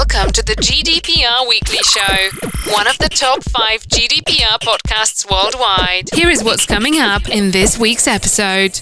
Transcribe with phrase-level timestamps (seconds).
[0.00, 6.08] Welcome to the GDPR Weekly Show, one of the top five GDPR podcasts worldwide.
[6.14, 8.80] Here is what's coming up in this week's episode.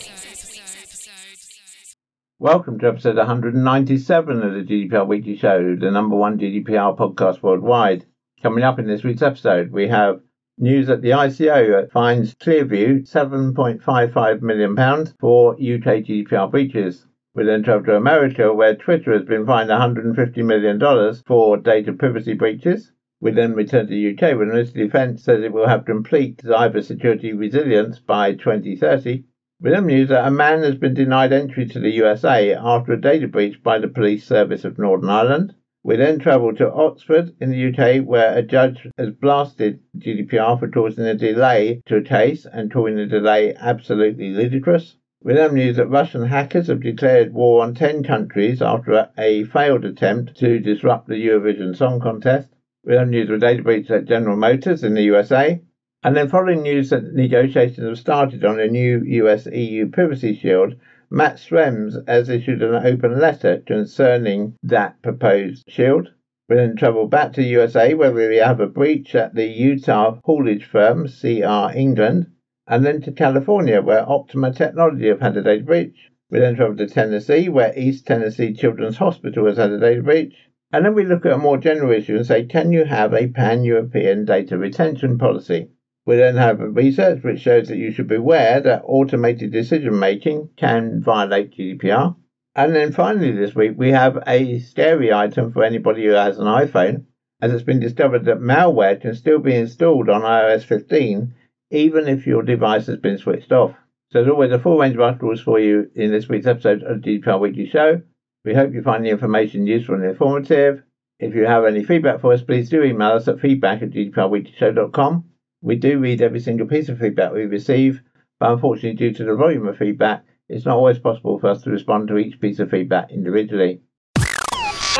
[2.38, 8.06] Welcome to episode 197 of the GDPR Weekly Show, the number one GDPR podcast worldwide.
[8.40, 10.20] Coming up in this week's episode, we have
[10.56, 14.76] news that the ICO fines Clearview £7.55 million
[15.18, 17.06] for UK GDPR breaches.
[17.38, 22.34] We then travel to America, where Twitter has been fined $150 million for data privacy
[22.34, 22.90] breaches.
[23.20, 25.84] We then return to the UK, where the Ministry of Defence says it will have
[25.84, 29.22] complete cybersecurity resilience by 2030.
[29.60, 33.00] We then news that a man has been denied entry to the USA after a
[33.00, 35.54] data breach by the Police Service of Northern Ireland.
[35.84, 40.68] We then travel to Oxford in the UK, where a judge has blasted GDPR for
[40.68, 44.96] causing a delay to a case and calling the delay absolutely ludicrous.
[45.20, 49.84] We then news that Russian hackers have declared war on 10 countries after a failed
[49.84, 52.54] attempt to disrupt the Eurovision Song Contest.
[52.84, 55.60] We news of a data breach at General Motors in the USA.
[56.04, 60.76] And then following news that negotiations have started on a new US EU privacy shield,
[61.10, 66.12] Max Schrems has issued an open letter concerning that proposed shield.
[66.48, 70.20] We then travel back to the USA where we have a breach at the Utah
[70.22, 72.28] haulage firm CR England
[72.70, 76.10] and then to California, where Optima Technology have had a data breach.
[76.30, 80.34] We then travel to Tennessee, where East Tennessee Children's Hospital has had a data breach.
[80.70, 83.28] And then we look at a more general issue and say, can you have a
[83.28, 85.70] pan European data retention policy?
[86.04, 91.02] We then have research which shows that you should beware that automated decision making can
[91.02, 92.16] violate GDPR.
[92.54, 96.46] And then finally, this week, we have a scary item for anybody who has an
[96.46, 97.04] iPhone,
[97.40, 101.34] as it's been discovered that malware can still be installed on iOS 15
[101.70, 103.74] even if your device has been switched off.
[104.10, 107.02] So as always, a full range of articles for you in this week's episode of
[107.02, 108.00] the GDPR Weekly Show.
[108.44, 110.82] We hope you find the information useful and informative.
[111.20, 115.24] If you have any feedback for us, please do email us at feedback at gdprweeklyshow.com.
[115.60, 118.00] We do read every single piece of feedback we receive,
[118.38, 121.70] but unfortunately, due to the volume of feedback, it's not always possible for us to
[121.70, 123.80] respond to each piece of feedback individually.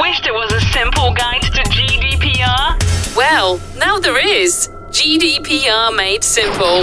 [0.01, 3.17] Wish there was a simple guide to GDPR?
[3.17, 4.69] Well, now there is.
[5.09, 6.83] GDPR Made Simple.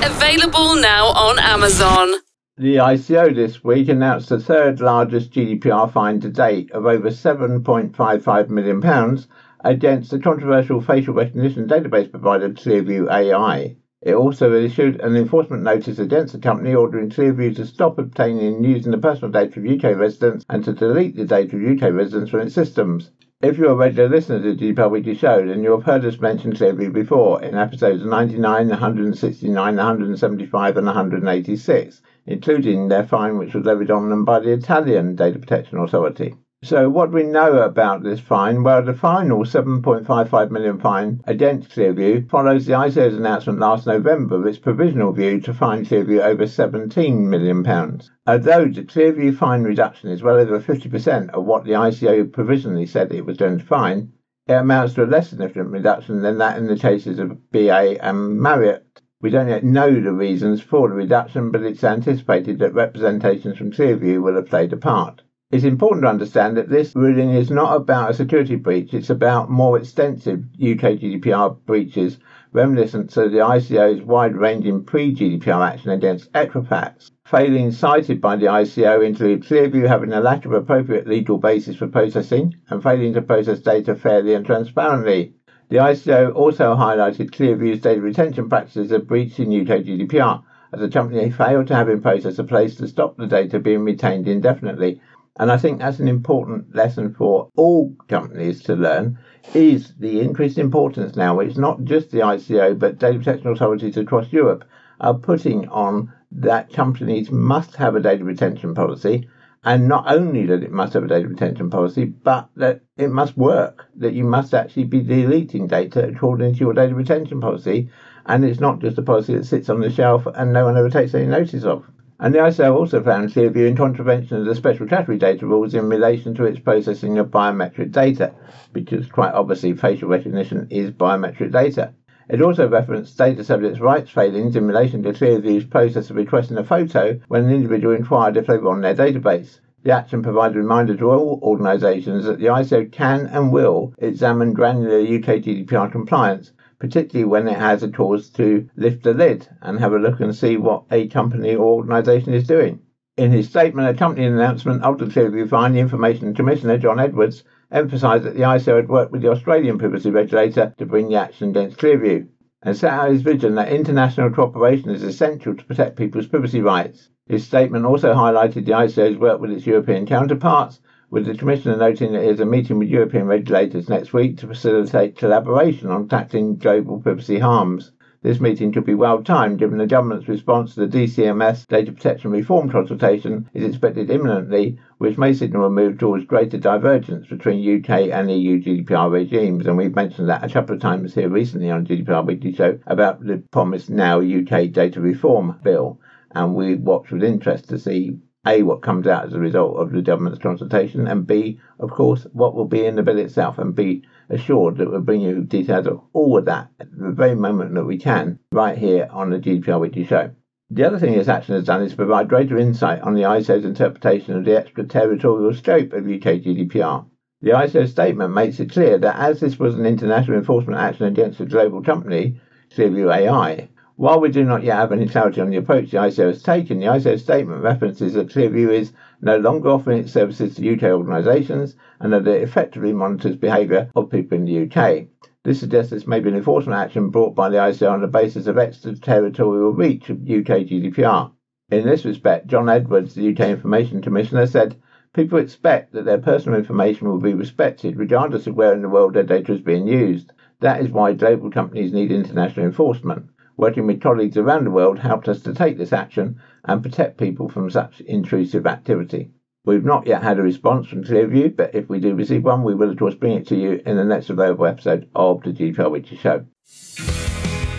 [0.00, 2.20] Available now on Amazon.
[2.56, 8.48] The ICO this week announced the third largest GDPR fine to date of over £7.55
[8.50, 9.18] million
[9.64, 13.74] against the controversial facial recognition database provider Clearview AI.
[14.00, 18.64] It also issued an enforcement notice against the company ordering Clearview to stop obtaining and
[18.64, 22.30] using the personal data of UK residents and to delete the data of UK residents
[22.30, 23.10] from its systems.
[23.46, 26.52] If you're a regular listener to GDPR Weekly Show, then you'll have heard us mention
[26.52, 33.92] Clearview before in episodes 99, 169, 175, and 186, including their fine which was levied
[33.92, 36.34] on them by the Italian Data Protection Authority.
[36.62, 38.62] So, what do we know about this fine?
[38.62, 44.46] Well, the final 7.55 million fine against Clearview follows the ICO's announcement last November of
[44.46, 48.10] its provisional view to fine Clearview over 17 million pounds.
[48.26, 53.12] Although the Clearview fine reduction is well over 50% of what the ICO provisionally said
[53.12, 54.12] it was going to fine,
[54.46, 58.40] it amounts to a less significant reduction than that in the cases of BA and
[58.40, 59.02] Marriott.
[59.20, 63.72] We don't yet know the reasons for the reduction, but it's anticipated that representations from
[63.72, 65.20] Clearview will have played a part.
[65.52, 69.48] It's important to understand that this ruling is not about a security breach, it's about
[69.48, 72.18] more extensive UK GDPR breaches
[72.52, 77.12] reminiscent of the ICO's wide ranging pre GDPR action against Equifax.
[77.26, 81.86] Failings cited by the ICO include Clearview having a lack of appropriate legal basis for
[81.86, 85.32] processing and failing to process data fairly and transparently.
[85.68, 90.42] The ICO also highlighted Clearview's data retention practices of breaching UK GDPR,
[90.72, 93.84] as the company failed to have in process a place to stop the data being
[93.84, 95.00] retained indefinitely
[95.38, 99.18] and I think that's an important lesson for all companies to learn
[99.54, 104.32] is the increased importance now, which not just the ICO, but data protection authorities across
[104.32, 104.64] Europe
[105.00, 109.28] are putting on that companies must have a data retention policy.
[109.64, 113.36] And not only that it must have a data retention policy, but that it must
[113.36, 117.90] work, that you must actually be deleting data according to your data retention policy.
[118.26, 120.90] And it's not just a policy that sits on the shelf and no one ever
[120.90, 121.84] takes any notice of.
[122.18, 125.90] And the ICO also found Clearview in contravention of the special category data rules in
[125.90, 128.32] relation to its processing of biometric data,
[128.72, 131.92] because quite obviously facial recognition is biometric data.
[132.30, 136.64] It also referenced data subjects' rights failings in relation to Clearview's process of requesting a
[136.64, 139.60] photo when an individual inquired if they were on their database.
[139.82, 144.54] The action provided a reminder to all organisations that the ICO can and will examine
[144.54, 149.78] granular UK GDPR compliance particularly when it has a cause to lift the lid and
[149.78, 152.78] have a look and see what a company or organisation is doing.
[153.16, 157.42] In his statement accompanying the announcement of the Clearview fine, the Information Commissioner, John Edwards,
[157.70, 161.48] emphasised that the ICO had worked with the Australian privacy regulator to bring the action
[161.48, 162.26] against Clearview
[162.62, 167.10] and set out his vision that international cooperation is essential to protect people's privacy rights.
[167.26, 172.12] His statement also highlighted the ICO's work with its European counterparts, with the Commissioner noting
[172.12, 177.00] that there's a meeting with European regulators next week to facilitate collaboration on tackling global
[177.00, 177.92] privacy harms.
[178.22, 182.32] This meeting could be well timed given the government's response to the DCMS data protection
[182.32, 188.10] reform consultation is expected imminently, which may signal a move towards greater divergence between UK
[188.10, 189.68] and EU GDPR regimes.
[189.68, 193.24] And we've mentioned that a couple of times here recently on GDPR Weekly Show about
[193.24, 196.00] the promised now UK data reform bill.
[196.32, 199.92] And we watch with interest to see a, what comes out as a result of
[199.92, 203.74] the government's consultation, and B, of course, what will be in the bill itself, and
[203.74, 207.74] be assured that we'll bring you details of all of that at the very moment
[207.74, 210.30] that we can, right here on the GDPR Weekly Show.
[210.70, 214.36] The other thing this action has done is provide greater insight on the ICO's interpretation
[214.36, 217.06] of the extraterritorial scope of UK GDPR.
[217.40, 221.38] The ICO statement makes it clear that as this was an international enforcement action against
[221.38, 222.40] a global company,
[222.74, 226.26] Clearview AI, while we do not yet have any clarity on the approach the ICO
[226.26, 230.74] has taken, the ICO statement references that Clearview is no longer offering its services to
[230.74, 235.06] UK organisations and that it effectively monitors behaviour of people in the UK.
[235.44, 238.46] This suggests this may be an enforcement action brought by the ICO on the basis
[238.46, 241.32] of extraterritorial reach of UK GDPR.
[241.70, 244.76] In this respect, John Edwards, the UK Information Commissioner, said
[245.14, 249.14] people expect that their personal information will be respected regardless of where in the world
[249.14, 250.34] their data is being used.
[250.60, 255.28] That is why global companies need international enforcement working with colleagues around the world helped
[255.28, 259.30] us to take this action and protect people from such intrusive activity.
[259.64, 262.74] We've not yet had a response from Clearview, but if we do receive one, we
[262.74, 265.90] will of course bring it to you in the next available episode of the GDPR
[265.90, 266.46] Weekly Show.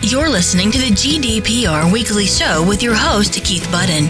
[0.02, 4.08] You're listening to the GDPR Weekly Show with your host, Keith Budden.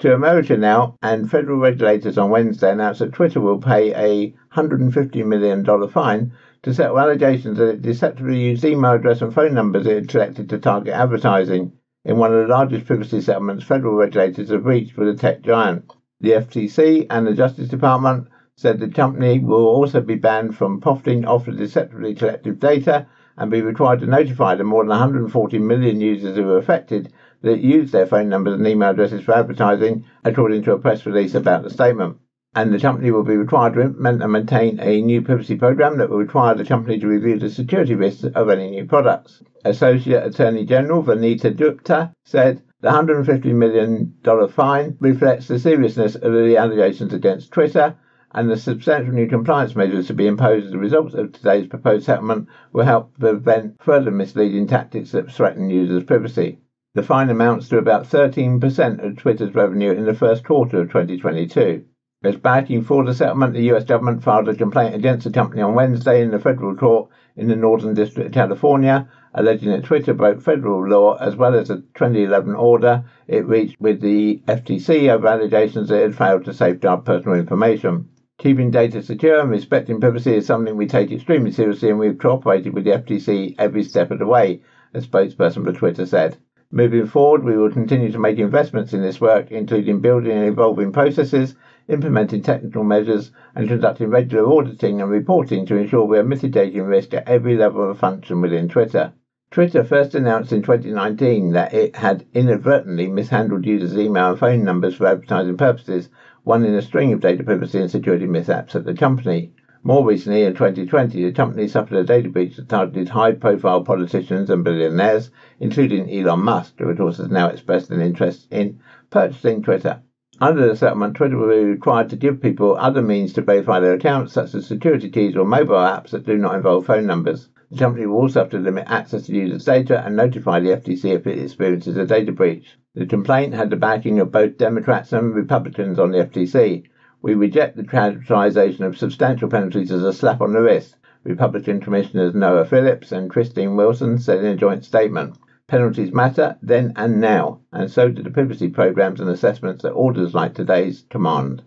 [0.00, 5.24] To America now, and federal regulators on Wednesday announced that Twitter will pay a $150
[5.24, 9.94] million fine to settle allegations that it deceptively used email address and phone numbers it
[9.94, 11.72] had collected to target advertising
[12.04, 15.82] in one of the largest privacy settlements federal regulators have reached with a tech giant.
[16.20, 21.24] The FTC and the Justice Department said the company will also be banned from profiting
[21.24, 23.06] off the deceptively collected data
[23.36, 27.08] and be required to notify the more than 140 million users who were affected
[27.40, 31.34] that used their phone numbers and email addresses for advertising, according to a press release
[31.34, 32.16] about the statement
[32.54, 36.10] and the company will be required to implement and maintain a new privacy program that
[36.10, 39.42] will require the company to review the security risks of any new products.
[39.64, 44.12] Associate Attorney General Vanita Gupta said the $150 million
[44.48, 47.94] fine reflects the seriousness of the allegations against Twitter,
[48.34, 52.04] and the substantial new compliance measures to be imposed as a result of today's proposed
[52.04, 56.58] settlement will help prevent further misleading tactics that threaten users' privacy.
[56.94, 61.84] The fine amounts to about 13% of Twitter's revenue in the first quarter of 2022.
[62.24, 63.82] As backing for the settlement, the U.S.
[63.82, 67.56] government filed a complaint against the company on Wednesday in the federal court in the
[67.56, 72.54] Northern District of California, alleging that Twitter broke federal law as well as a 2011
[72.54, 77.36] order it reached with the FTC over allegations that it had failed to safeguard personal
[77.36, 78.08] information.
[78.38, 82.72] Keeping data secure and respecting privacy is something we take extremely seriously, and we've cooperated
[82.72, 84.62] with the FTC every step of the way,
[84.94, 86.36] a spokesperson for Twitter said.
[86.70, 90.92] Moving forward, we will continue to make investments in this work, including building and evolving
[90.92, 91.54] processes
[91.92, 97.14] implementing technical measures, and conducting regular auditing and reporting to ensure we are mitigating risk
[97.14, 99.12] at every level of function within Twitter.
[99.52, 104.94] Twitter first announced in 2019 that it had inadvertently mishandled users' email and phone numbers
[104.94, 106.08] for advertising purposes,
[106.42, 109.52] one in a string of data privacy and security mishaps at the company.
[109.84, 114.48] More recently, in 2020, the company suffered a data breach that targeted high profile politicians
[114.48, 115.30] and billionaires,
[115.60, 118.78] including Elon Musk, who, has now expressed an interest in
[119.10, 120.00] purchasing Twitter.
[120.42, 123.92] Under the settlement, Twitter will be required to give people other means to verify their
[123.92, 127.48] accounts, such as security keys or mobile apps that do not involve phone numbers.
[127.70, 131.14] The company will also have to limit access to users' data and notify the FTC
[131.14, 132.76] if it experiences a data breach.
[132.92, 136.86] The complaint had the backing of both Democrats and Republicans on the FTC.
[137.22, 142.34] We reject the characterization of substantial penalties as a slap on the wrist, Republican Commissioners
[142.34, 145.36] Noah Phillips and Christine Wilson said in a joint statement.
[145.72, 150.34] Penalties matter then and now, and so do the privacy programs and assessments that orders
[150.34, 151.62] like today's command.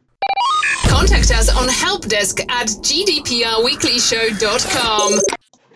[0.85, 5.19] Contact us on helpdesk at gdprweeklyshow.com.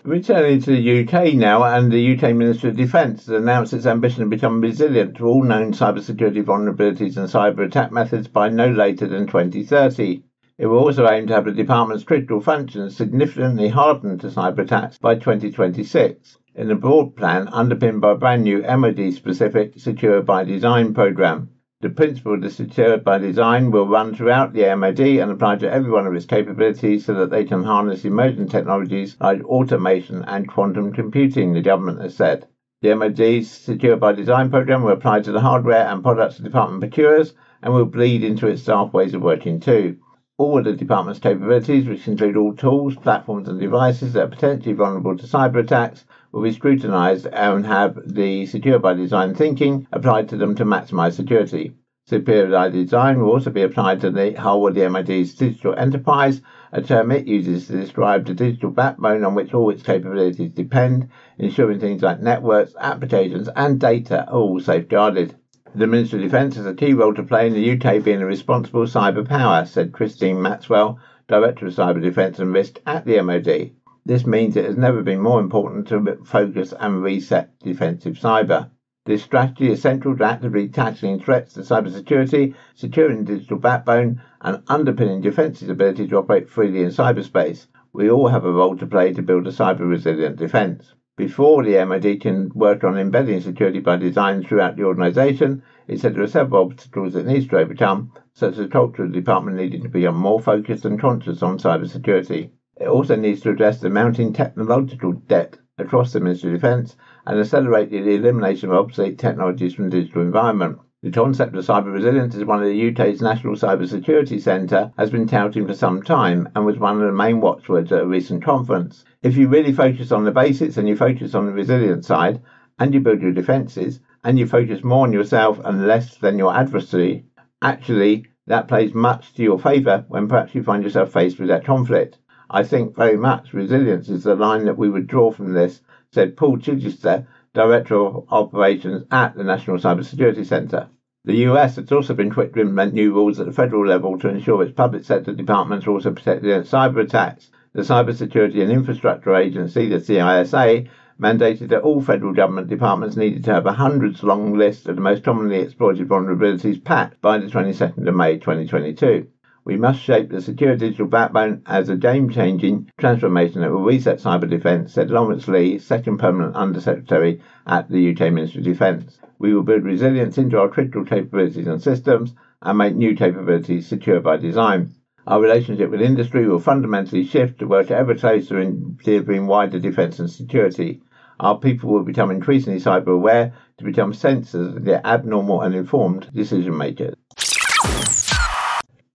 [0.04, 4.22] Returning to the UK now, and the UK Ministry of Defence has announced its ambition
[4.22, 9.08] to become resilient to all known cybersecurity vulnerabilities and cyber attack methods by no later
[9.08, 10.22] than 2030.
[10.56, 14.98] It will also aim to have the department's critical functions significantly hardened to cyber attacks
[14.98, 20.42] by 2026 in a broad plan underpinned by a brand new MOD specific Secure by
[20.42, 21.48] Design program.
[21.80, 25.90] The principle of Secure by design will run throughout the MOD and apply to every
[25.90, 30.92] one of its capabilities so that they can harness emerging technologies like automation and quantum
[30.92, 32.46] computing, the government has said.
[32.82, 36.80] The MOD's Secure by Design program will apply to the hardware and products the department
[36.80, 39.96] procures and will bleed into its staff ways of working too.
[40.36, 44.74] All of the department's capabilities, which include all tools, platforms and devices that are potentially
[44.74, 50.28] vulnerable to cyber attacks, will be scrutinized and have the secure by design thinking applied
[50.28, 51.72] to them to maximize security.
[52.06, 56.40] Secure by design will also be applied to the whole of the MOD's digital enterprise,
[56.72, 61.08] a term it uses to describe the digital backbone on which all its capabilities depend,
[61.38, 65.34] ensuring things like networks, applications, and data are all safeguarded.
[65.74, 68.26] The Ministry of Defence has a key role to play in the UK being a
[68.26, 73.70] responsible cyber power, said Christine Maxwell, Director of Cyber Defence and Risk at the MOD.
[74.06, 78.70] This means it has never been more important to focus and reset defensive cyber.
[79.04, 84.62] This strategy is central to actively tackling threats to cybersecurity, securing the digital backbone, and
[84.68, 87.66] underpinning defence's ability to operate freely in cyberspace.
[87.92, 90.94] We all have a role to play to build a cyber resilient defence.
[91.16, 96.14] Before the MOD can work on embedding security by design throughout the organisation, it said
[96.14, 99.58] there are several obstacles it needs to overcome, such as the culture of the department
[99.58, 102.52] needing to become more focused and conscious on cybersecurity.
[102.90, 107.90] Also needs to address the mounting technological debt across the Ministry of Defence and accelerate
[107.90, 110.78] the elimination of obsolete technologies from the digital environment.
[111.02, 115.08] The concept of cyber resilience is one of the UK's National Cyber Security Centre has
[115.08, 118.42] been touting for some time and was one of the main watchwords at a recent
[118.42, 119.02] conference.
[119.22, 122.38] If you really focus on the basics and you focus on the resilience side
[122.78, 126.54] and you build your defences and you focus more on yourself and less than your
[126.54, 127.24] adversary,
[127.62, 131.64] actually that plays much to your favour when perhaps you find yourself faced with that
[131.64, 132.18] conflict.
[132.52, 136.36] I think very much resilience is the line that we would draw from this, said
[136.36, 140.88] Paul Chichester, Director of Operations at the National Cybersecurity Centre.
[141.24, 144.28] The US has also been quick to implement new rules at the federal level to
[144.28, 147.52] ensure its public sector departments are also protected against cyber attacks.
[147.72, 150.88] The Cybersecurity and Infrastructure Agency, the CISA,
[151.20, 155.02] mandated that all federal government departments needed to have a hundreds long list of the
[155.02, 159.28] most commonly exploited vulnerabilities packed by the 22nd of May 2022.
[159.62, 164.48] We must shape the secure digital backbone as a game-changing transformation that will reset cyber
[164.48, 169.20] defence, said Lawrence Lee, second permanent Undersecretary at the UK Ministry of Defence.
[169.38, 174.20] We will build resilience into our critical capabilities and systems and make new capabilities secure
[174.20, 174.94] by design.
[175.26, 180.18] Our relationship with industry will fundamentally shift to work ever closer in delivering wider defence
[180.20, 181.02] and security.
[181.38, 186.32] Our people will become increasingly cyber aware to become sensors of the abnormal and informed
[186.32, 187.14] decision makers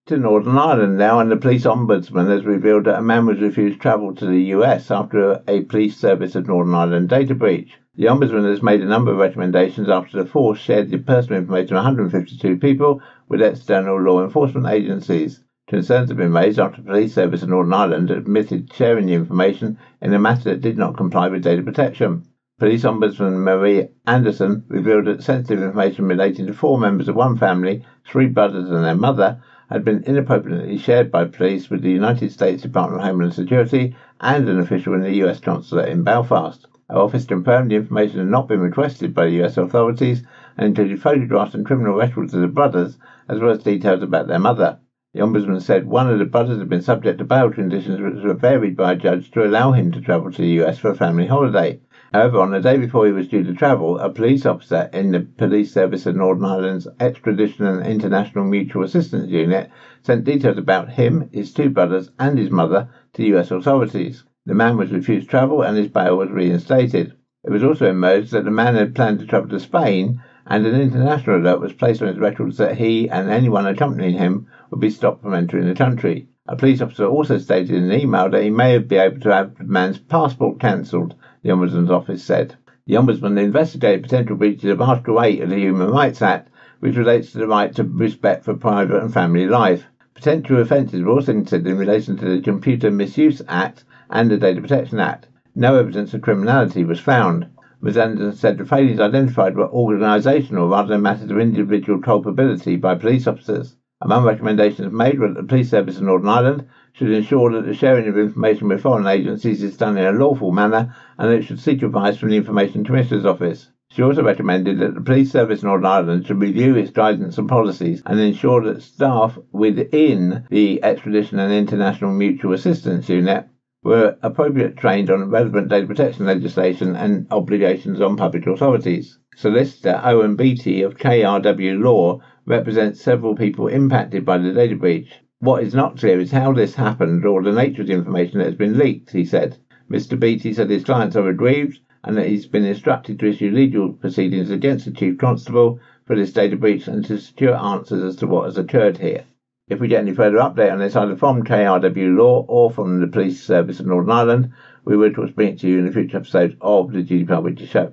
[0.05, 3.81] to Northern Ireland now, and the police ombudsman has revealed that a man was refused
[3.81, 7.79] travel to the US after a police service of Northern Ireland data breach.
[7.95, 11.75] The ombudsman has made a number of recommendations after the force shared the personal information
[11.75, 15.43] of 152 people with external law enforcement agencies.
[15.67, 19.75] Concerns have been raised after the police service of Northern Ireland admitted sharing the information
[20.03, 22.21] in a matter that did not comply with data protection.
[22.59, 27.83] Police Ombudsman Marie Anderson revealed that sensitive information relating to four members of one family,
[28.05, 32.62] three brothers and their mother, had been inappropriately shared by police with the United States
[32.62, 36.67] Department of Homeland Security and an official in the US consulate in Belfast.
[36.89, 40.22] Our office confirmed the information had not been requested by the US authorities
[40.55, 44.38] and included photographs and criminal records of the brothers, as well as details about their
[44.38, 44.77] mother.
[45.13, 48.34] The Ombudsman said one of the brothers had been subject to bail conditions which were
[48.34, 51.25] varied by a judge to allow him to travel to the US for a family
[51.25, 51.79] holiday.
[52.15, 55.19] However, on the day before he was due to travel, a police officer in the
[55.19, 59.69] Police Service of Northern Ireland's Extradition and International Mutual Assistance Unit
[60.01, 64.24] sent details about him, his two brothers, and his mother to US authorities.
[64.45, 67.12] The man was refused travel and his bail was reinstated.
[67.43, 70.79] It was also emerged that the man had planned to travel to Spain, and an
[70.79, 74.89] international alert was placed on his records that he and anyone accompanying him would be
[74.89, 76.29] stopped from entering the country.
[76.48, 79.57] A police officer also stated in an email that he may be able to have
[79.57, 81.13] the man's passport cancelled
[81.46, 82.56] the Ombudsman's office said.
[82.88, 86.50] The Ombudsman investigated potential breaches of Article 8 of the Human Rights Act,
[86.80, 89.86] which relates to the right to respect for private and family life.
[90.16, 94.60] Potential offences were also considered in relation to the Computer Misuse Act and the Data
[94.60, 95.28] Protection Act.
[95.54, 97.46] No evidence of criminality was found.
[97.84, 103.28] Anderson said the failures identified were organisational rather than matters of individual culpability by police
[103.28, 103.75] officers.
[104.05, 107.74] Among recommendations made were that the Police Service in Northern Ireland should ensure that the
[107.74, 111.41] sharing of information with foreign agencies is done in a lawful manner and that it
[111.41, 113.71] should seek advice from the Information Commissioner's Office.
[113.89, 117.50] She also recommended that the Police Service in Northern Ireland should review its guidance and
[117.50, 123.47] policies and ensure that staff within the Extradition and International Mutual Assistance Unit
[123.81, 129.17] were appropriately trained on relevant data protection legislation and obligations on public authorities.
[129.38, 135.20] Solicitor Owen Beatty of KRW Law represents several people impacted by the data breach.
[135.39, 138.46] What is not clear is how this happened or the nature of the information that
[138.46, 139.58] has been leaked, he said.
[139.92, 140.18] Mr.
[140.18, 144.50] Beatty said his clients are aggrieved and that he's been instructed to issue legal proceedings
[144.50, 148.46] against the Chief Constable for this data breach and to secure answers as to what
[148.46, 149.25] has occurred here.
[149.68, 153.08] If we get any further update on this, either from KRW Law or from the
[153.08, 154.54] Police Service of Northern Ireland,
[154.86, 157.92] we will bring it to you in a future episode of the GDPR Weekly Show.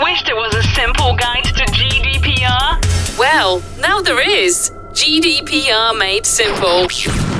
[0.00, 3.18] Wished it was a simple guide to GDPR?
[3.18, 4.70] Well, now there is.
[4.92, 6.84] GDPR Made Simple.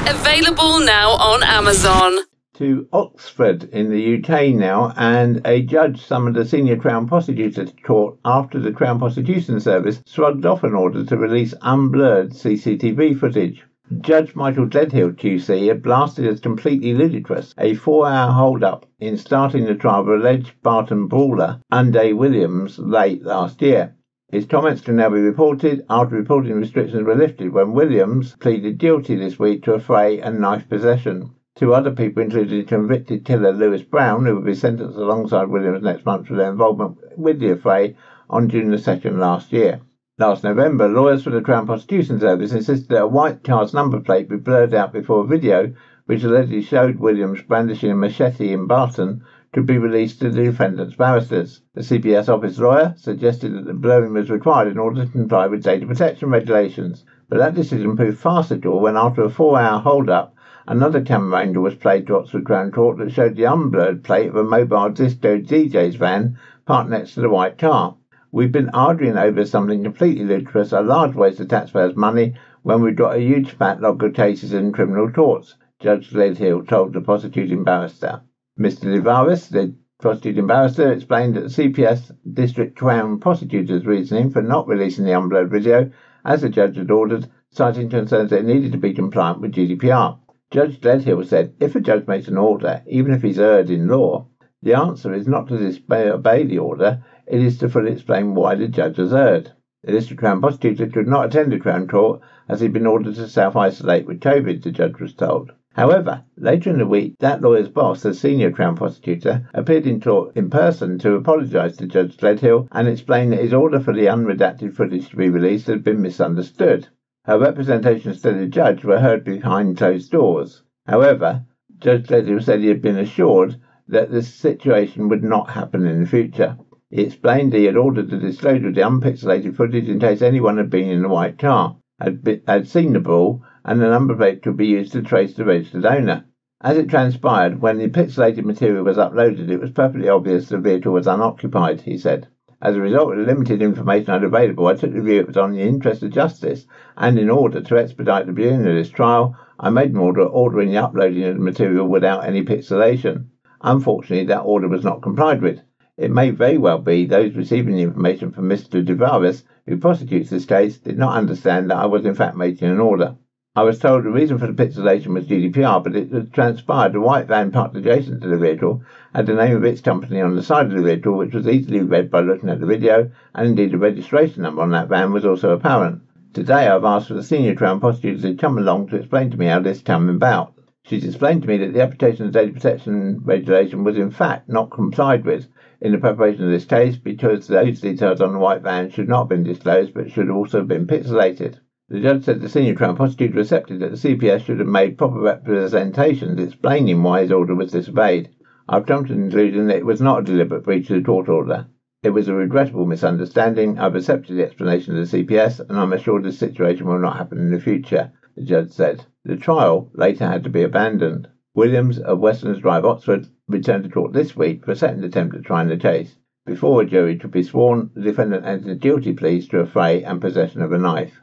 [0.07, 2.19] Available now on Amazon
[2.63, 7.83] to Oxford in the UK now, and a judge summoned a senior Crown prosecutor to
[7.83, 13.65] court after the Crown Prosecution Service shrugged off an order to release unblurred CCTV footage.
[14.01, 19.19] Judge Michael Gledhill QC had blasted as completely ludicrous a four hour hold up in
[19.19, 23.95] starting the trial of alleged Barton brawler Unday Williams late last year.
[24.31, 29.15] His comments can now be reported after reporting restrictions were lifted when Williams pleaded guilty
[29.15, 31.33] this week to a fray and knife possession.
[31.55, 36.07] Two other people, including convicted killer Lewis Brown, who will be sentenced alongside Williams next
[36.07, 37.95] month for their involvement with the affray
[38.31, 39.83] on June the 2nd last year.
[40.23, 44.29] Last November, lawyers for the Crown Prosecution Service insisted that a white car's number plate
[44.29, 45.73] be blurred out before a video,
[46.07, 50.95] which allegedly showed Williams brandishing a machete in Barton, could be released to the defendant's
[50.95, 51.63] barristers.
[51.75, 55.65] The CPS office lawyer suggested that the blurring was required in order to comply with
[55.65, 60.37] data protection regulations, but that decision proved farcical when after a four-hour hold-up,
[60.69, 64.37] Another camera angle was played to Oxford Crown Court that showed the unblurred plate of
[64.37, 67.97] a mobile disco DJ's van parked next to the white car.
[68.35, 72.97] We've been arguing over something completely ludicrous, a large waste of taxpayers' money, when we've
[72.97, 78.21] got a huge backlog of cases in criminal torts, Judge Gledhill told the prosecuting barrister.
[78.59, 78.85] Mr.
[78.85, 79.71] Livaris, the
[80.01, 85.51] prosecuting barrister, explained that the CPS District Crown prosecutor's reasoning for not releasing the unblurred
[85.51, 85.85] video,
[86.25, 90.17] as the judge had ordered, citing concerns that it needed to be compliant with GDPR.
[90.51, 94.25] Judge Gledhill said, if a judge makes an order, even if he's erred in law,
[94.63, 98.69] the answer is not to disobey the order, it is to fully explain why the
[98.69, 99.53] judge has erred.
[99.85, 103.27] The district crown prosecutor could not attend the Crown Court as he'd been ordered to
[103.27, 105.51] self-isolate with COVID, the judge was told.
[105.75, 110.37] However, later in the week, that lawyer's boss, the senior Crown prosecutor, appeared in court
[110.37, 114.75] in person to apologise to Judge Gledhill and explain that his order for the unredacted
[114.75, 116.89] footage to be released had been misunderstood.
[117.25, 120.63] Her representations to the judge were heard behind closed doors.
[120.87, 121.45] However,
[121.79, 123.57] Judge Gledhill said he had been assured
[123.89, 126.57] that this situation would not happen in the future.
[126.95, 130.69] He explained he had ordered the disclosure of the unpixelated footage in case anyone had
[130.69, 134.43] been in the white car, had, been, had seen the ball, and the number plate
[134.43, 136.27] could be used to trace the registered owner.
[136.61, 140.93] As it transpired, when the pixelated material was uploaded, it was perfectly obvious the vehicle
[140.93, 142.27] was unoccupied, he said.
[142.61, 145.27] As a result of the limited information I had available, I took the view it
[145.27, 146.67] was on the interest of justice,
[146.99, 150.69] and in order to expedite the beginning of this trial, I made an order ordering
[150.69, 153.29] the uploading of the material without any pixelation.
[153.63, 155.61] Unfortunately, that order was not complied with.
[155.99, 158.83] It may very well be those receiving the information from Mr.
[158.83, 162.81] Devaris, who prosecutes this case, did not understand that I was in fact making an
[162.81, 163.17] order.
[163.55, 167.01] I was told the reason for the pixelation was GDPR, but it had transpired the
[167.03, 168.83] white van parked adjacent to the vehicle
[169.15, 171.83] had the name of its company on the side of the vehicle, which was easily
[171.83, 175.27] read by looking at the video, and indeed the registration number on that van was
[175.27, 176.01] also apparent.
[176.33, 179.45] Today I've asked for the senior Crown prosecutor to come along to explain to me
[179.45, 180.55] how this came about.
[180.85, 184.71] She's explained to me that the application of data protection regulation was in fact not
[184.71, 185.47] complied with
[185.83, 189.23] in the preparation of this case because those details on the white van should not
[189.23, 191.59] have been disclosed but should also have been pixelated.
[191.89, 195.19] The judge said the senior Crown prosecutor accepted that the CPS should have made proper
[195.19, 198.31] representations explaining why his order was disobeyed.
[198.69, 201.29] I've come to the conclusion that it was not a deliberate breach of the court
[201.29, 201.67] order.
[202.05, 203.81] It was a regrettable misunderstanding.
[203.81, 207.39] I've accepted the explanation of the CPS, and I'm assured this situation will not happen
[207.39, 209.05] in the future, the judge said.
[209.25, 211.29] The trial later had to be abandoned.
[211.55, 215.45] Williams of Westlands Drive, Oxford, returned to court this week for a second attempt at
[215.45, 216.17] trying the case.
[216.47, 220.63] Before a jury could be sworn, the defendant entered guilty pleas to affray and possession
[220.63, 221.21] of a knife.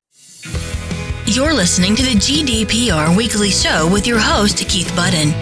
[1.25, 5.33] You're listening to the GDPR Weekly Show with your host, Keith Budden.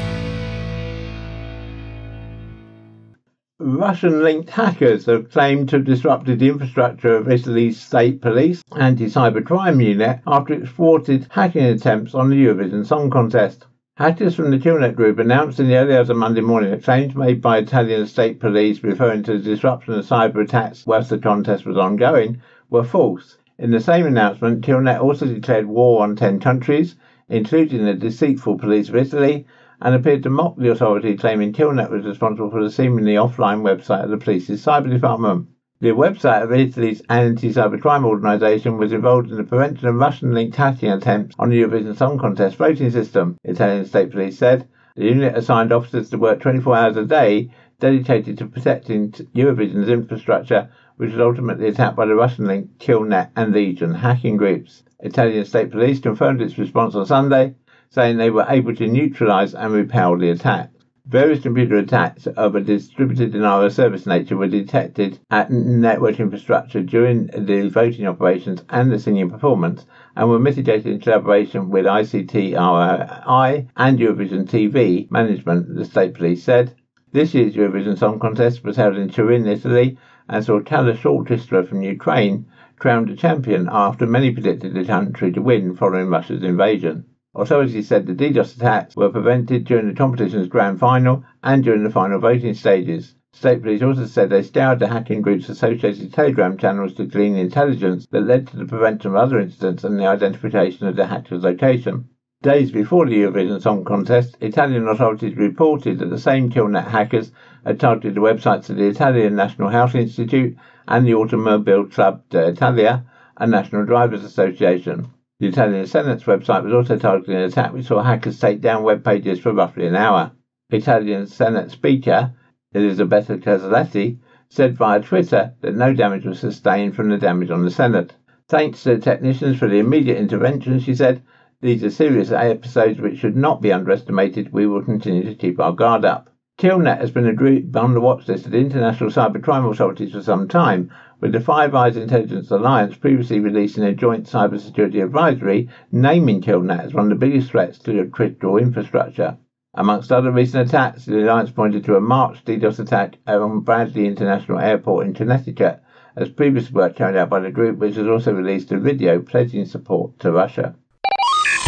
[3.60, 9.08] Russian linked hackers have claimed to have disrupted the infrastructure of Italy's state police anti
[9.08, 13.65] cybercrime unit after it thwarted hacking attempts on the Eurovision Song Contest.
[13.98, 17.16] Hackers from the Killnet group announced in the early hours of Monday morning that claims
[17.16, 21.66] made by Italian state police referring to the disruption of cyber attacks whilst the contest
[21.66, 22.38] was ongoing
[22.70, 23.40] were false.
[23.58, 26.96] In the same announcement, Killnet also declared war on 10 countries,
[27.28, 29.48] including the deceitful police of Italy,
[29.82, 34.04] and appeared to mock the authority, claiming Killnet was responsible for the seemingly offline website
[34.04, 35.48] of the police's cyber department.
[35.80, 41.36] The website of Italy's anti-cybercrime organisation was involved in the prevention of Russian-linked hacking attempts
[41.38, 44.68] on the Eurovision Song Contest voting system, Italian state police said.
[44.96, 50.68] The unit assigned officers to work 24 hours a day dedicated to protecting Eurovision's infrastructure,
[50.96, 54.82] which was ultimately attacked by the Russian-linked Killnet and Legion hacking groups.
[55.02, 57.54] Italian state police confirmed its response on Sunday,
[57.92, 60.72] saying they were able to neutralise and repel the attack.
[61.10, 66.82] Various computer attacks of a distributed denial of service nature were detected at network infrastructure
[66.84, 69.86] during the voting operations and the singing performance
[70.17, 76.74] and were mitigated in collaboration with ICTRI and Eurovision TV management, the state police said.
[77.13, 81.84] This year's Eurovision Song Contest was held in Turin, Italy, and saw Taras Orchestra from
[81.84, 82.48] Ukraine
[82.80, 87.06] crowned a champion after many predicted the country to win following Russia's invasion.
[87.36, 91.90] Authorities said the DDoS attacks were prevented during the competition's grand final and during the
[91.90, 93.16] final voting stages.
[93.34, 98.08] State police also said they scoured the hacking group's associated Telegram channels to glean intelligence
[98.12, 102.10] that led to the prevention of other incidents and the identification of the hacker's location.
[102.42, 107.32] Days before the Eurovision Song Contest, Italian authorities reported that the same Killnet hackers
[107.66, 110.56] had targeted the websites of the Italian National Health Institute
[110.88, 113.06] and the Automobile Club d'Italia,
[113.38, 115.08] a national drivers association.
[115.39, 118.82] The Italian Senate's website was also targeted in an attack which saw hackers take down
[118.82, 120.32] web pages for roughly an hour.
[120.71, 122.32] Italian Senate Speaker
[122.73, 124.17] Elisabetta Casellati
[124.50, 128.15] said via Twitter that no damage was sustained from the damage on the Senate.
[128.47, 131.21] Thanks to the technicians for the immediate intervention, she said,
[131.62, 134.52] these are serious episodes which should not be underestimated.
[134.52, 136.32] We will continue to keep our guard up.
[136.58, 140.48] Killnet has been a on the watch list of the international cybercrime authorities for some
[140.48, 140.91] time,
[141.22, 146.96] with the Five Eyes Intelligence Alliance previously releasing a joint cybersecurity advisory naming Killnet as
[146.96, 149.38] one of the biggest threats to critical infrastructure.
[149.76, 154.58] Amongst other recent attacks, the alliance pointed to a March DDoS attack on Bradley International
[154.58, 155.84] Airport in Connecticut,
[156.15, 159.65] as previous work carried out by the group, which has also released a video pledging
[159.65, 160.74] support to Russia.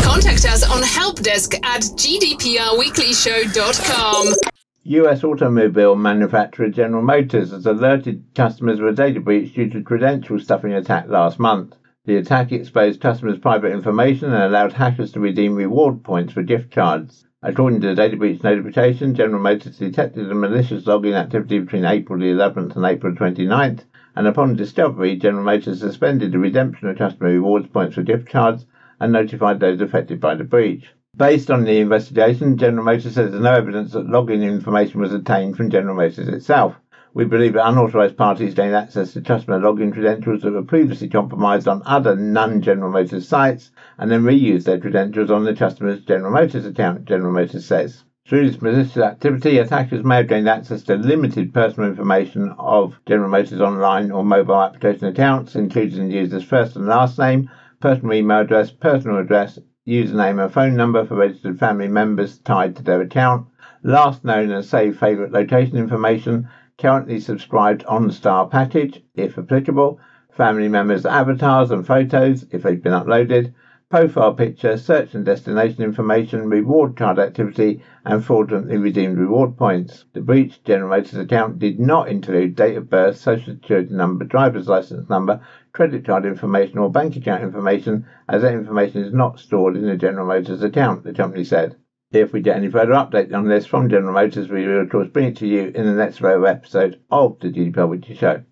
[0.02, 4.59] Contact us on helpdesk at gdprweeklyshow.com.
[4.90, 10.40] US automobile manufacturer General Motors has alerted customers of a data breach due to credential
[10.40, 11.76] stuffing attack last month.
[12.06, 16.72] The attack exposed customers' private information and allowed hackers to redeem reward points for gift
[16.72, 17.28] cards.
[17.44, 22.18] According to the data breach notification, General Motors detected a malicious login activity between April
[22.18, 23.84] the 11th and April 29th,
[24.16, 28.66] and upon discovery, General Motors suspended the redemption of customer rewards points for gift cards
[29.00, 30.96] and notified those affected by the breach.
[31.20, 35.58] Based on the investigation, General Motors says there's no evidence that login information was obtained
[35.58, 36.80] from General Motors itself.
[37.14, 41.68] We believe that unauthorized parties gained access to customer login credentials that were previously compromised
[41.68, 46.66] on other non-General Motors sites and then reused their credentials on the customer's General Motors
[46.66, 48.06] account, General Motors says.
[48.26, 53.30] Through this malicious activity, attackers may have gained access to limited personal information of General
[53.30, 57.50] Motors online or mobile application accounts, including the user's first and last name,
[57.82, 62.84] personal email address, personal address, username and phone number for registered family members tied to
[62.84, 63.44] their account,
[63.84, 66.48] last known and saved favorite location information,
[66.78, 70.00] currently subscribed OnStar package, if applicable,
[70.30, 73.52] family members' avatars and photos, if they've been uploaded,
[73.90, 80.06] profile picture, search and destination information, reward card activity, and fraudulently redeemed reward points.
[80.14, 84.70] The breach General Motors account did not include date of birth, social security number, driver's
[84.70, 85.40] license number,
[85.72, 89.96] credit card information, or bank account information, as that information is not stored in the
[89.96, 91.76] General Motors account, the company said.
[92.12, 95.10] If we get any further update on this from General Motors, we will of course
[95.10, 98.44] bring it to you in the next episode of the GDPR Weekly Show.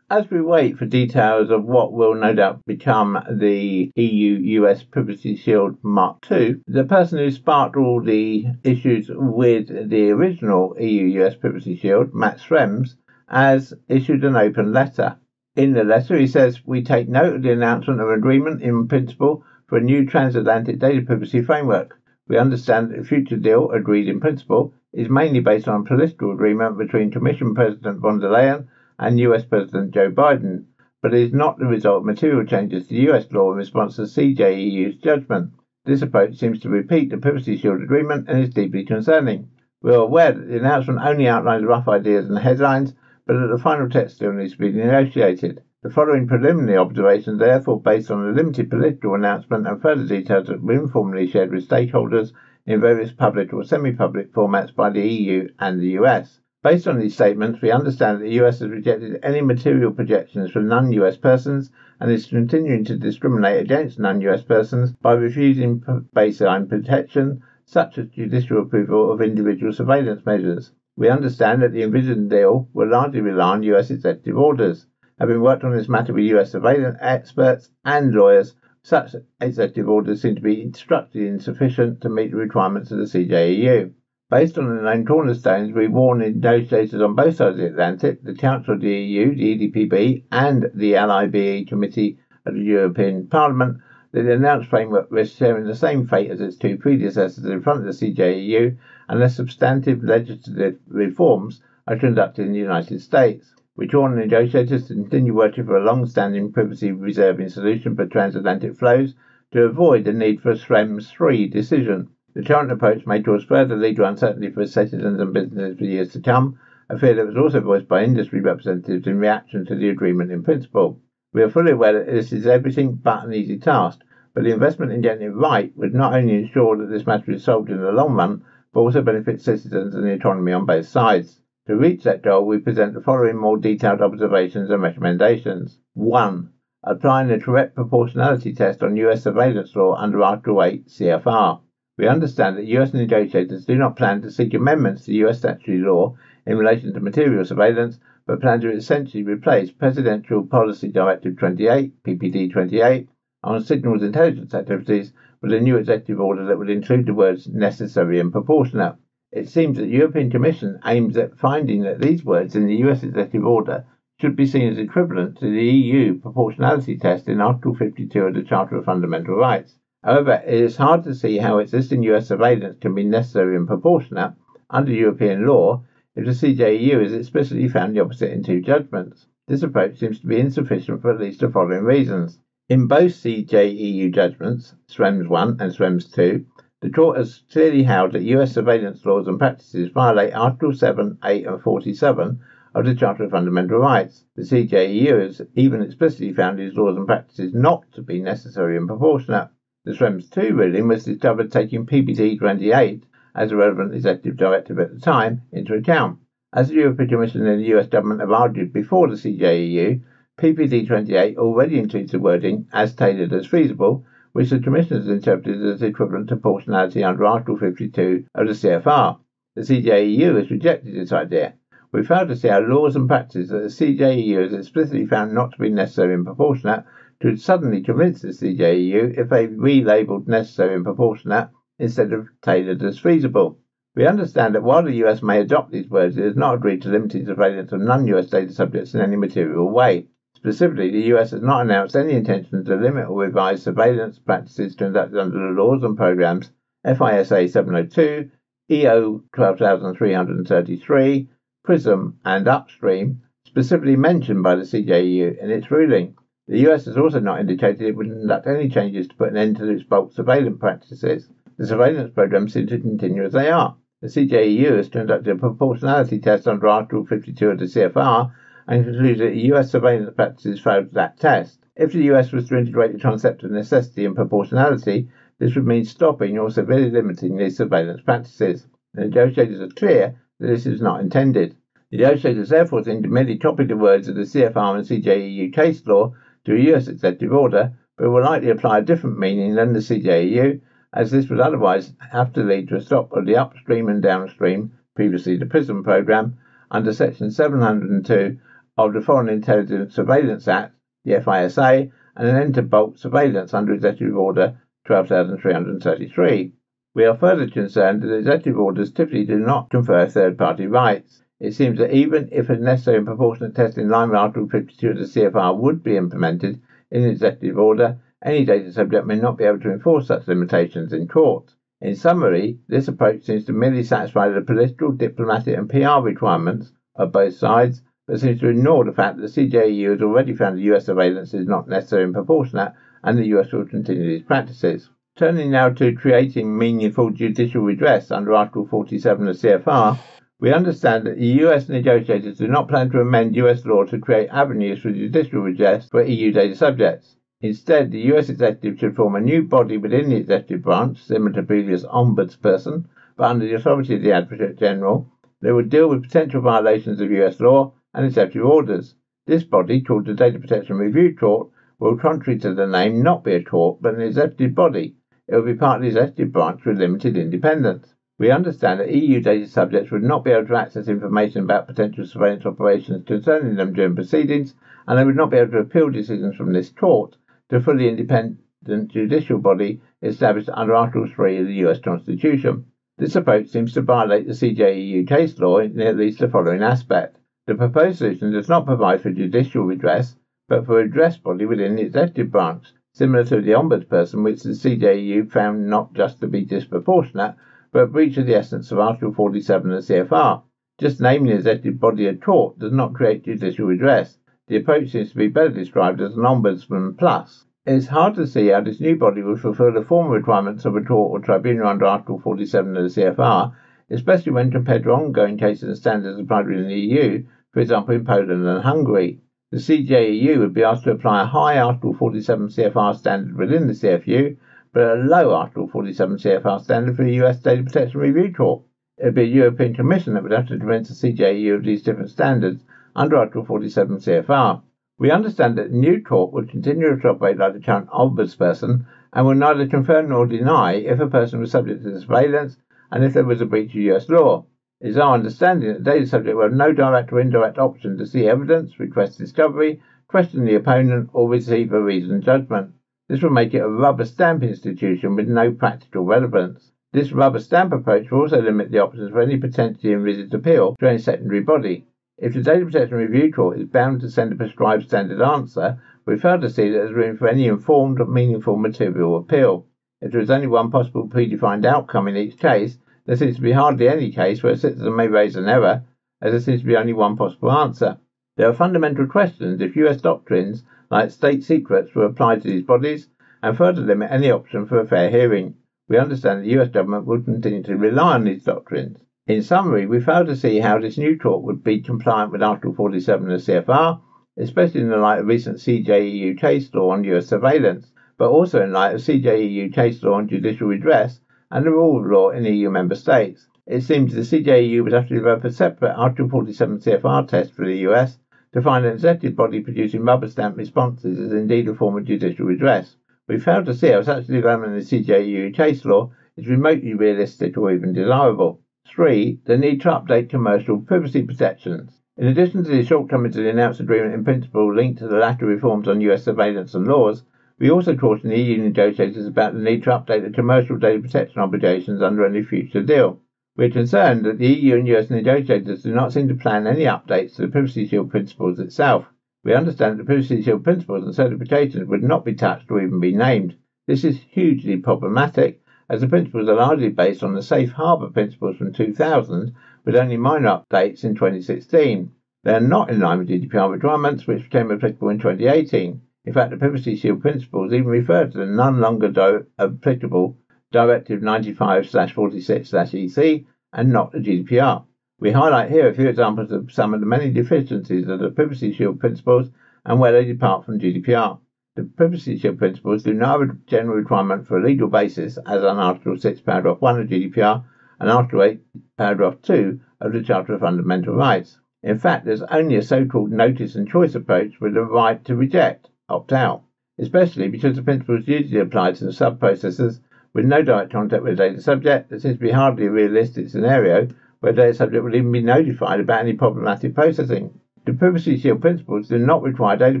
[0.12, 5.36] As we wait for details of what will no doubt become the EU US Privacy
[5.36, 11.36] Shield Mark II, the person who sparked all the issues with the original EU US
[11.36, 15.16] Privacy Shield, Max Schrems, has issued an open letter.
[15.54, 18.86] In the letter, he says, We take note of the announcement of an agreement in
[18.86, 21.98] principle for a new transatlantic data privacy framework.
[22.26, 26.32] We understand that the future deal, agreed in principle, is mainly based on a political
[26.32, 28.64] agreement between Commission President von der Leyen
[28.98, 30.64] and US President Joe Biden,
[31.02, 34.96] but is not the result of material changes to US law in response to CJEU's
[34.96, 35.50] judgment.
[35.84, 39.48] This approach seems to repeat the Privacy Shield agreement and is deeply concerning.
[39.82, 42.94] We are aware that the announcement only outlines rough ideas and headlines,
[43.26, 45.60] but that the final text still needs to be negotiated.
[45.82, 50.46] The following preliminary observations are therefore based on a limited political announcement and further details
[50.48, 52.32] that were informally shared with stakeholders
[52.66, 56.40] in various public or semi-public formats by the EU and the US.
[56.62, 60.68] Based on these statements, we understand that the US has rejected any material projections from
[60.68, 65.80] non-US persons and is continuing to discriminate against non-US persons by refusing
[66.14, 70.72] baseline protection, such as judicial approval of individual surveillance measures.
[70.94, 74.86] We understand that the envisioned deal will largely rely on US executive orders.
[75.18, 80.34] Having worked on this matter with US surveillance experts and lawyers, such executive orders seem
[80.34, 83.90] to be instructed insufficient to meet the requirements of the CJEU.
[84.28, 88.22] Based on the known cornerstones, we warn in negotiators on both sides of the Atlantic,
[88.22, 93.78] the Council of the EU, the EDPB, and the LIBE Committee of the European Parliament,
[94.12, 97.86] the announced framework risks sharing the same fate as its two predecessors in front of
[97.86, 98.76] the CJEU
[99.08, 103.54] unless substantive legislative reforms are conducted in the United States.
[103.74, 109.14] We call negotiators to continue working for a long-standing privacy-reserving solution for transatlantic flows
[109.52, 112.08] to avoid the need for a Schrems III decision.
[112.34, 116.20] The current approach may cause further legal uncertainty for citizens and businesses for years to
[116.20, 116.58] come,
[116.90, 120.42] a fear that was also voiced by industry representatives in reaction to the agreement in
[120.42, 121.00] principle.
[121.34, 124.00] We are fully aware that this is everything but an easy task,
[124.34, 127.42] but the investment in getting it right would not only ensure that this matter is
[127.42, 128.42] solved in the long run,
[128.72, 131.40] but also benefit citizens and the economy on both sides.
[131.68, 135.78] To reach that goal, we present the following more detailed observations and recommendations.
[135.94, 136.50] 1.
[136.84, 139.22] Applying the correct proportionality test on U.S.
[139.22, 141.60] surveillance law under Article 8 CFR.
[141.96, 142.92] We understand that U.S.
[142.92, 145.38] negotiators do not plan to seek amendments to U.S.
[145.38, 146.14] statutory law
[146.44, 152.52] in relation to material surveillance, but plan to essentially replace Presidential Policy Directive 28, PPD
[152.52, 153.08] 28,
[153.42, 158.20] on signals intelligence activities with a new executive order that would include the words necessary
[158.20, 158.94] and proportionate.
[159.32, 163.02] It seems that the European Commission aims at finding that these words in the US
[163.02, 163.84] executive order
[164.20, 168.42] should be seen as equivalent to the EU proportionality test in Article 52 of the
[168.42, 169.78] Charter of Fundamental Rights.
[170.04, 174.32] However, it is hard to see how existing US surveillance can be necessary and proportionate
[174.70, 175.82] under European law
[176.14, 179.28] if the CJEU is explicitly found the opposite in two judgments.
[179.48, 182.38] This approach seems to be insufficient for at least the following reasons.
[182.68, 186.44] In both CJEU judgments, Schrems 1 and Schrems 2,
[186.82, 188.52] the Court has clearly held that U.S.
[188.52, 192.40] surveillance laws and practices violate Article 7, 8, and 47
[192.74, 194.26] of the Charter of Fundamental Rights.
[194.36, 198.86] The CJEU has even explicitly found these laws and practices not to be necessary and
[198.86, 199.48] proportionate.
[199.84, 204.90] The Schrems 2 ruling was discovered taking PPD 28 as a relevant executive directive at
[204.90, 206.16] the time into account.
[206.52, 209.98] As the European Commission and the US government have argued before the CJEU,
[210.38, 215.64] PPD 28 already includes the wording as tailored as feasible which the Commission has interpreted
[215.64, 219.16] as equivalent to proportionality under Article 52 of the CFR.
[219.54, 221.54] The CJEU has rejected this idea.
[221.92, 225.52] We fail to see how laws and practices that the CJEU has explicitly found not
[225.52, 226.82] to be necessary and proportionate
[227.20, 232.98] could suddenly convince the CJEU if they relabeled necessary and proportionate instead of tailored as
[232.98, 233.58] feasible.
[233.94, 236.88] We understand that while the US may adopt these words, it has not agreed to
[236.88, 240.08] limiting surveillance of non-US data subjects in any material way.
[240.34, 245.18] Specifically, the US has not announced any intention to limit or revise surveillance practices conducted
[245.18, 246.50] under the laws and programs
[246.84, 248.28] FISA 702,
[248.70, 251.28] EO 12333,
[251.62, 256.16] PRISM, and Upstream, specifically mentioned by the CJEU in its ruling.
[256.48, 259.58] The US has also not indicated it would conduct any changes to put an end
[259.58, 261.28] to its bulk surveillance practices.
[261.58, 263.76] The surveillance programs seem to continue as they are.
[264.00, 268.30] The CJEU has conducted a proportionality test under Article 52 of the CFR
[268.66, 271.66] and concluded that US surveillance practices failed that test.
[271.76, 275.84] If the US was to integrate the concept of necessity and proportionality, this would mean
[275.84, 278.66] stopping or severely limiting these surveillance practices.
[278.94, 281.54] The negotiators are clear that this is not intended.
[281.90, 285.86] The negotiators therefore seem to merely copy the words of the CFR and CJEU case
[285.86, 289.80] law to a US executive order, but will likely apply a different meaning than the
[289.80, 290.60] CJEU,
[290.92, 294.72] as this would otherwise have to lead to a stop of the upstream and downstream,
[294.94, 296.36] previously the PRISM program,
[296.70, 298.36] under Section 702
[298.76, 300.74] of the Foreign Intelligence Surveillance Act,
[301.04, 306.52] the FISA, and an end to bulk surveillance under Executive Order 12333.
[306.94, 311.24] We are further concerned that executive orders typically do not confer third party rights.
[311.40, 314.90] It seems that even if a necessary and proportionate test in line with Article 52
[314.90, 319.44] of the CFR would be implemented in executive order, any data subject may not be
[319.44, 321.54] able to enforce such limitations in court.
[321.80, 327.12] In summary, this approach seems to merely satisfy the political, diplomatic, and PR requirements of
[327.12, 330.62] both sides but seems to ignore the fact that the CJEU has already found that
[330.62, 332.72] US surveillance is not necessary and proportionate,
[333.04, 334.90] and the US will continue these practices.
[335.16, 339.98] Turning now to creating meaningful judicial redress under Article 47 of CFR,
[340.40, 344.28] we understand that the US negotiators do not plan to amend US law to create
[344.30, 347.16] avenues for judicial redress for EU data subjects.
[347.44, 351.42] Instead, the US executive should form a new body within the executive branch, similar to
[351.42, 352.84] previous ombudsperson,
[353.16, 355.08] but under the authority of the Advocate General,
[355.40, 358.94] that would deal with potential violations of US law and executive orders.
[359.26, 361.48] This body, called the Data Protection Review Court,
[361.80, 364.94] will, contrary to the name, not be a court but an executive body.
[365.26, 367.96] It will be part of the executive branch with limited independence.
[368.18, 372.04] We understand that EU data subjects would not be able to access information about potential
[372.04, 374.54] surveillance operations concerning them during proceedings,
[374.86, 377.16] and they would not be able to appeal decisions from this court
[377.52, 382.64] to fully independent judicial body established under Article 3 of the US Constitution.
[382.96, 387.18] This approach seems to violate the CJEU case law in at least the following aspect.
[387.46, 390.16] The proposed solution does not provide for judicial redress,
[390.48, 394.52] but for a redress body within the executive branch, similar to the ombudsperson, which the
[394.52, 397.34] CJEU found not just to be disproportionate,
[397.70, 400.40] but a breach of the essence of Article 47 of the CFR.
[400.78, 404.16] Just naming the executive body a court does not create judicial redress.
[404.52, 407.46] The approach seems to be better described as an ombudsman plus.
[407.64, 410.76] It is hard to see how this new body will fulfil the formal requirements of
[410.76, 413.54] a court or tribunal under Article 47 of the CFR,
[413.88, 418.04] especially when compared to ongoing cases and standards applied within the EU, for example in
[418.04, 419.22] Poland and Hungary.
[419.52, 423.72] The CJEU would be asked to apply a high Article 47 CFR standard within the
[423.72, 424.36] CFU,
[424.74, 428.60] but a low Article 47 CFR standard for the US Data Protection Review Court.
[428.98, 431.82] It would be a European Commission that would have to convince the CJEU of these
[431.82, 432.62] different standards
[432.94, 434.62] under Article 47 CFR.
[434.98, 439.26] We understand that the new court would continue to operate like the current ombudsperson and
[439.26, 442.58] will neither confirm nor deny if a person was subject to surveillance
[442.90, 444.46] and if there was a breach of US law.
[444.80, 448.06] It is our understanding that data subject will have no direct or indirect option to
[448.06, 452.72] see evidence, request discovery, question the opponent, or receive a reasoned judgment.
[453.08, 456.72] This will make it a rubber stamp institution with no practical relevance.
[456.92, 460.88] This rubber stamp approach will also limit the options for any potentially envisaged appeal to
[460.88, 461.86] any secondary body.
[462.18, 466.18] If the Data Protection Review Court is bound to send a prescribed standard answer, we
[466.18, 469.66] fail to see that there is room for any informed, or meaningful material appeal.
[470.02, 473.52] If there is only one possible predefined outcome in each case, there seems to be
[473.52, 475.84] hardly any case where a citizen may raise an error,
[476.20, 477.96] as there seems to be only one possible answer.
[478.36, 483.08] There are fundamental questions if US doctrines, like state secrets, were applied to these bodies,
[483.42, 485.54] and further limit any option for a fair hearing.
[485.88, 489.02] We understand the US government will continue to rely on these doctrines.
[489.28, 492.72] In summary, we fail to see how this new court would be compliant with Article
[492.72, 494.00] 47 of the CFR,
[494.36, 498.72] especially in the light of recent CJEU case law on US surveillance, but also in
[498.72, 501.20] light of CJEU case law on judicial redress
[501.52, 503.48] and the rule of law in EU member states.
[503.64, 507.64] It seems the CJEU would have to develop a separate Article 47 CFR test for
[507.64, 508.18] the US
[508.52, 512.46] to find an executive body producing rubber stamp responses is indeed a form of judicial
[512.46, 512.96] redress.
[513.28, 517.56] We fail to see how such development in the CJEU case law is remotely realistic
[517.56, 518.58] or even desirable.
[518.86, 519.40] 3.
[519.46, 522.02] The need to update commercial privacy protections.
[522.18, 525.46] In addition to the shortcomings of the announced agreement in principle linked to the latter
[525.46, 527.24] reforms on US surveillance and laws,
[527.58, 532.02] we also caution EU negotiators about the need to update the commercial data protection obligations
[532.02, 533.18] under any future deal.
[533.56, 536.84] We are concerned that the EU and US negotiators do not seem to plan any
[536.84, 539.06] updates to the Privacy Shield principles itself.
[539.42, 543.00] We understand that the Privacy Shield principles and certifications would not be touched or even
[543.00, 543.56] be named.
[543.86, 545.61] This is hugely problematic,
[545.92, 549.52] as the principles are largely based on the safe harbour principles from 2000,
[549.84, 552.10] with only minor updates in 2016.
[552.44, 556.00] They are not in line with GDPR requirements, which became applicable in 2018.
[556.24, 560.38] In fact, the Privacy Shield principles even refer to the none longer do- applicable
[560.70, 564.86] Directive 95/46/EC and not the GDPR.
[565.20, 568.72] We highlight here a few examples of some of the many deficiencies of the Privacy
[568.72, 569.50] Shield principles
[569.84, 571.38] and where they depart from GDPR.
[571.74, 575.64] The Privacy Shield principles do not have a general requirement for a legal basis, as
[575.64, 577.64] on Article 6, Paragraph 1 of GDPR
[577.98, 578.60] and Article 8,
[578.98, 581.58] Paragraph 2 of the Charter of Fundamental Rights.
[581.82, 585.88] In fact, there's only a so-called notice and choice approach with a right to reject
[586.10, 586.62] opt out,
[586.98, 590.00] especially because the principles usually apply to the sub-processors
[590.34, 592.10] with no direct contact with the data subject.
[592.10, 594.08] There seems to be hardly a realistic scenario
[594.40, 597.58] where the data subject will even be notified about any problematic processing.
[597.86, 600.00] The Privacy Shield principles do not require data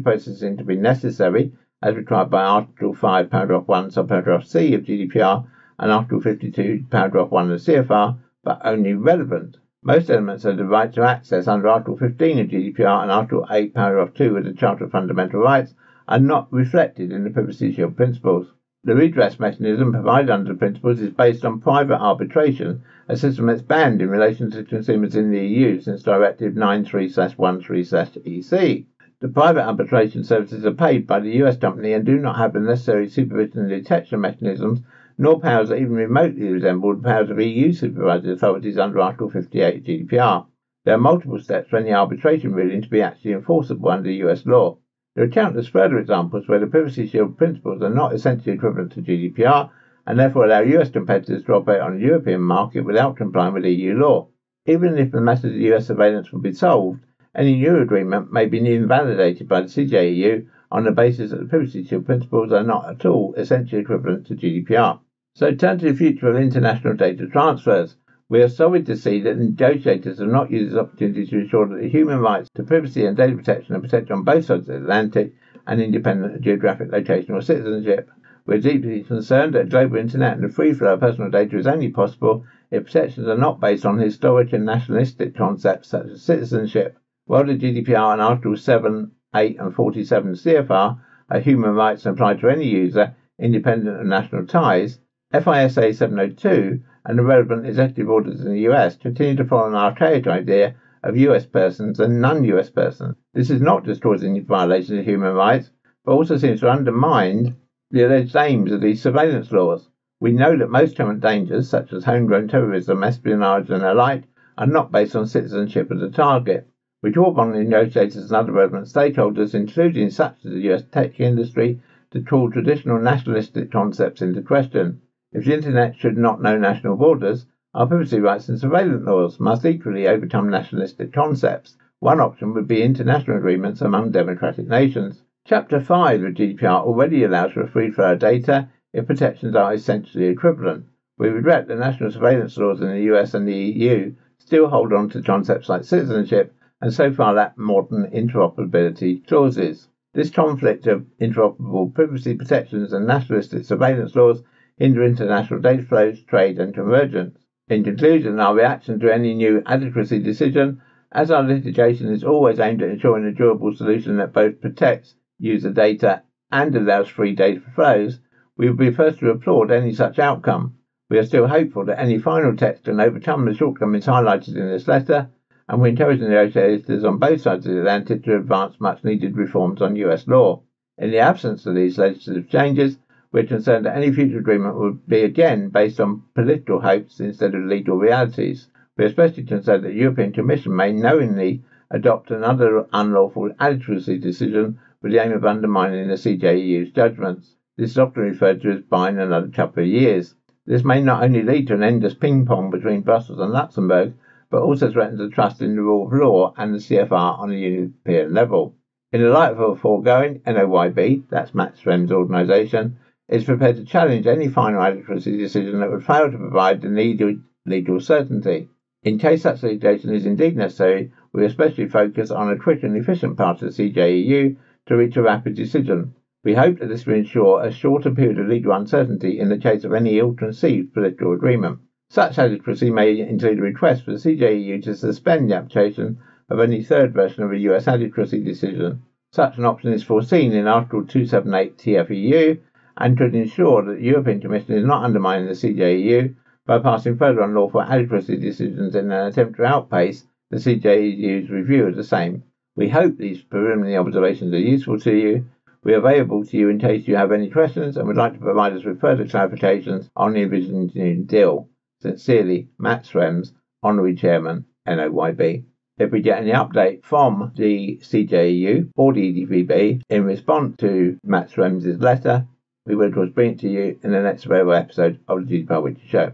[0.00, 5.44] processing to be necessary, as required by Article 5, Paragraph 1, Subparagraph C of GDPR
[5.78, 9.56] and Article 52, Paragraph 1 of CFR, but only relevant.
[9.82, 13.74] Most elements of the right to access under Article 15 of GDPR and Article 8,
[13.74, 15.74] Paragraph 2 of the Charter of Fundamental Rights
[16.06, 18.46] are not reflected in the Privacy Shield principles.
[18.84, 23.62] The redress mechanism provided under the principles is based on private arbitration, a system that's
[23.62, 28.86] banned in relation to consumers in the EU since Directive 93/13/EC.
[29.22, 32.58] The private arbitration services are paid by the US company and do not have the
[32.58, 34.80] necessary supervision and detection mechanisms,
[35.16, 39.84] nor powers that even remotely resemble the powers of EU supervisory authorities under Article 58
[39.84, 40.46] GDPR.
[40.84, 44.78] There are multiple steps for any arbitration ruling to be actually enforceable under US law.
[45.14, 49.02] There are countless further examples where the Privacy Shield principles are not essentially equivalent to
[49.02, 49.70] GDPR
[50.04, 53.94] and therefore allow US competitors to operate on the European market without complying with EU
[53.94, 54.30] law.
[54.66, 56.98] Even if the matters of US surveillance will be solved,
[57.34, 61.82] any new agreement may be invalidated by the CJEU on the basis that the Privacy
[61.82, 65.00] Shield principles are not at all essentially equivalent to GDPR.
[65.34, 67.96] So turn to the future of international data transfers.
[68.28, 71.80] We are sorry to see that negotiators have not used this opportunity to ensure that
[71.80, 74.82] the human rights to privacy and data protection are protected on both sides of the
[74.82, 75.34] Atlantic
[75.66, 78.10] and independent of geographic location or citizenship.
[78.44, 81.66] We are deeply concerned that global internet and the free flow of personal data is
[81.66, 86.98] only possible if protections are not based on historic and nationalistic concepts such as citizenship.
[87.26, 90.98] While the GDPR and Article 7, 8 and 47 CFR
[91.30, 94.98] are human rights and apply to any user, independent of national ties,
[95.32, 100.26] FISA 702 and the relevant executive orders in the US continue to follow an archaic
[100.26, 103.14] idea of US persons and non-US persons.
[103.34, 105.70] This is not just causing violations of human rights,
[106.04, 107.56] but also seems to undermine
[107.92, 109.88] the alleged aims of these surveillance laws.
[110.18, 114.24] We know that most current dangers, such as homegrown terrorism, espionage, and the like,
[114.58, 116.68] are not based on citizenship as a target.
[117.02, 121.18] We draw upon the negotiators and other relevant stakeholders, including such as the US tech
[121.18, 121.80] industry,
[122.12, 125.00] to call traditional nationalistic concepts into question.
[125.32, 127.44] If the Internet should not know national borders,
[127.74, 131.76] our privacy rights and surveillance laws must equally overcome nationalistic concepts.
[131.98, 135.24] One option would be international agreements among democratic nations.
[135.44, 139.74] Chapter 5 of GDPR already allows for a free flow of data if protections are
[139.74, 140.84] essentially equivalent.
[141.18, 145.08] We regret that national surveillance laws in the US and the EU still hold on
[145.08, 149.88] to concepts like citizenship and so far lack modern interoperability clauses.
[150.14, 154.42] This conflict of interoperable privacy protections and nationalistic surveillance laws
[154.76, 157.46] hinder international data flows, trade, and convergence.
[157.68, 160.80] In conclusion, our reaction to any new adequacy decision,
[161.12, 165.70] as our litigation is always aimed at ensuring a durable solution that both protects user
[165.70, 168.18] data and allows free data flows,
[168.56, 170.74] we would be first to applaud any such outcome.
[171.08, 174.88] We are still hopeful that any final text can overcome the shortcomings highlighted in this
[174.88, 175.30] letter,
[175.72, 179.38] and we encourage the negotiators on both sides of the Atlantic to advance much needed
[179.38, 180.62] reforms on US law.
[180.98, 182.98] In the absence of these legislative changes,
[183.32, 187.62] we're concerned that any future agreement would be again based on political hopes instead of
[187.64, 188.68] legal realities.
[188.98, 195.12] We're especially concerned that the European Commission may knowingly adopt another unlawful adequacy decision with
[195.12, 197.56] the aim of undermining the CJEU's judgments.
[197.78, 200.34] This is often referred to as buying another couple of years.
[200.66, 204.12] This may not only lead to an endless ping pong between Brussels and Luxembourg,
[204.52, 207.54] but also threatens the trust in the rule of law and the CFR on a
[207.54, 208.76] European level.
[209.10, 212.96] In the light of the foregoing, NOYB, that's Max Schrems' organisation,
[213.30, 217.40] is prepared to challenge any final adequacy decision that would fail to provide the needed
[217.64, 218.68] legal certainty.
[219.02, 223.38] In case such litigation is indeed necessary, we especially focus on a quick and efficient
[223.38, 226.12] part of the CJEU to reach a rapid decision.
[226.44, 229.84] We hope that this will ensure a shorter period of legal uncertainty in the case
[229.84, 231.78] of any ill-conceived political agreement.
[232.12, 236.18] Such adequacy may include a request for the CJEU to suspend the application
[236.50, 239.00] of any third version of a US adequacy decision.
[239.30, 242.58] Such an option is foreseen in Article 278 TFEU
[242.98, 246.34] and could ensure that the European Commission is not undermining the CJEU
[246.66, 251.96] by passing further unlawful adequacy decisions in an attempt to outpace the CJEU's review of
[251.96, 252.42] the same.
[252.76, 255.46] We hope these preliminary observations are useful to you.
[255.82, 258.38] We are available to you in case you have any questions and would like to
[258.38, 261.70] provide us with further clarifications on the envisioned new deal.
[262.02, 265.64] Sincerely, Max Schrems, Honorary Chairman, NOYB.
[265.98, 271.52] If we get any update from the CJEU or the EDPB in response to Max
[271.52, 272.46] Schrems' letter,
[272.86, 275.64] we will of course bring it to you in the next available episode of the
[275.64, 276.32] GDPR Weekly Show.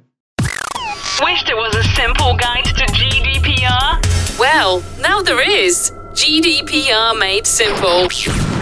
[1.20, 4.38] Wished it was a simple guide to GDPR?
[4.38, 5.92] Well, now there is.
[6.12, 8.06] GDPR Made Simple.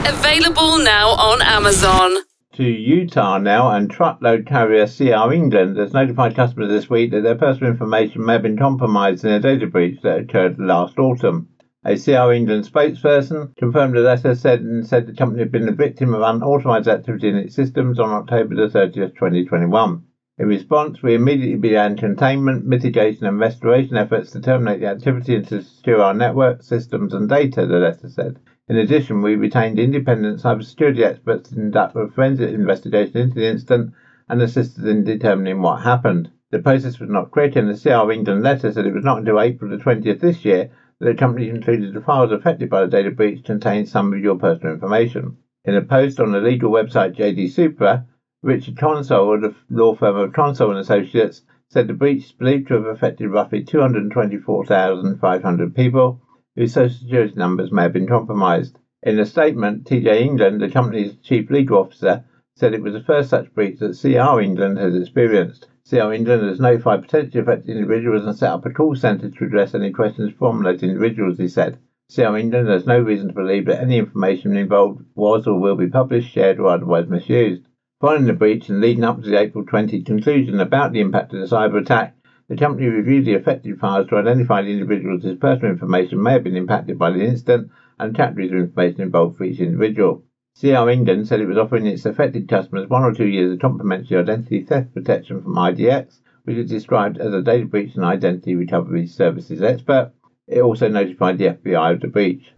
[0.07, 2.16] Available now on Amazon.
[2.57, 7.34] To Utah now, and truckload carrier CR England has notified customers this week that their
[7.34, 11.48] personal information may have been compromised in a data breach that occurred last autumn.
[11.84, 15.72] A CR England spokesperson confirmed the letter said and said the company had been the
[15.72, 20.00] victim of unauthorized activity in its systems on October the 30th, 2021.
[20.38, 25.46] In response, we immediately began containment, mitigation, and restoration efforts to terminate the activity and
[25.48, 28.38] to secure our network, systems, and data, the letter said.
[28.68, 33.92] In addition, we retained independent cybersecurity experts to conduct a forensic investigation into the incident
[34.28, 36.30] and assisted in determining what happened.
[36.50, 39.38] The process was not quick, and the CR England letter said it was not until
[39.38, 43.12] April the 20th this year that the company concluded the files affected by the data
[43.12, 45.36] breach contained some of your personal information.
[45.64, 48.04] In a post on the legal website JD Supra,
[48.42, 52.66] Richard Console of the law firm of Console and Associates said the breach is believed
[52.66, 56.20] to have affected roughly 224,500 people
[56.57, 58.78] whose social security numbers may have been compromised.
[59.02, 62.24] In a statement, TJ England, the company's chief legal officer,
[62.57, 65.68] said it was the first such breach that CR England has experienced.
[65.88, 69.74] CR England has notified potentially affected individuals and set up a call centre to address
[69.74, 71.78] any questions from those individuals, he said.
[72.12, 75.88] CR England has no reason to believe that any information involved was or will be
[75.88, 77.68] published, shared, or otherwise misused.
[78.00, 81.40] Following the breach and leading up to the April 20 conclusion about the impact of
[81.40, 82.16] the cyber attack,
[82.49, 86.44] The company reviewed the affected files to identify the individuals whose personal information may have
[86.44, 90.22] been impacted by the incident and categories of information involved for each individual.
[90.61, 94.16] CR England said it was offering its affected customers one or two years of complimentary
[94.16, 99.09] identity theft protection from IDX, which is described as a data breach and identity recovery
[99.09, 100.12] services expert.
[100.47, 102.53] It also notified the FBI of the breach.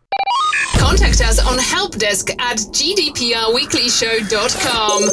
[0.77, 5.11] Contact us on helpdesk at gdprweeklyshow.com.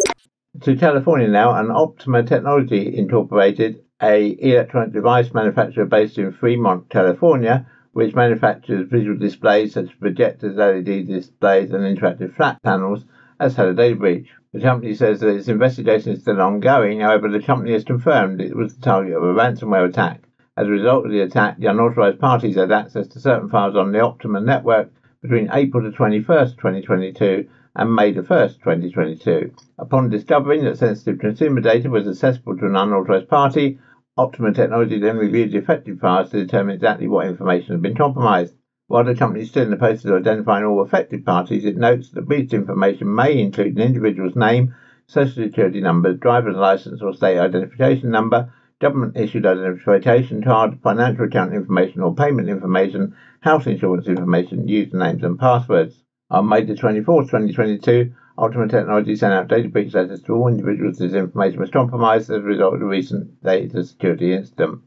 [0.62, 7.66] To California now, and Optoma Technology Incorporated, a electronic device manufacturer based in Fremont, California,
[7.94, 13.06] which manufactures visual displays such as projectors, LED displays, and interactive flat panels,
[13.40, 14.30] has had a data breach.
[14.54, 18.56] The company says that its investigation is still ongoing, however, the company has confirmed it
[18.56, 20.24] was the target of a ransomware attack.
[20.58, 23.92] As a result of the attack, the unauthorized parties had access to certain files on
[23.92, 24.90] the Optoma network
[25.22, 29.52] between April the 21st, 2022 and May the 1st, 2022.
[29.78, 33.78] Upon discovering that sensitive consumer data was accessible to an unauthorized party,
[34.18, 38.56] Optoma Technology then reviewed the affected files to determine exactly what information had been compromised.
[38.88, 42.12] While the company is still in the process of identifying all affected parties, it notes
[42.12, 44.74] that breached information may include an individual's name,
[45.06, 51.54] social security number, driver's license or state identification number, government issued identification card, financial account
[51.54, 56.05] information or payment information, house insurance information, usernames and passwords.
[56.32, 60.98] On May the 24th, 2022, Optoma Technology sent out data breach letters to all individuals
[60.98, 64.82] whose information was compromised as a result of the recent data security incident.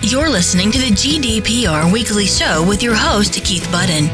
[0.00, 4.08] You're listening to the GDPR Weekly Show with your host, Keith Budden.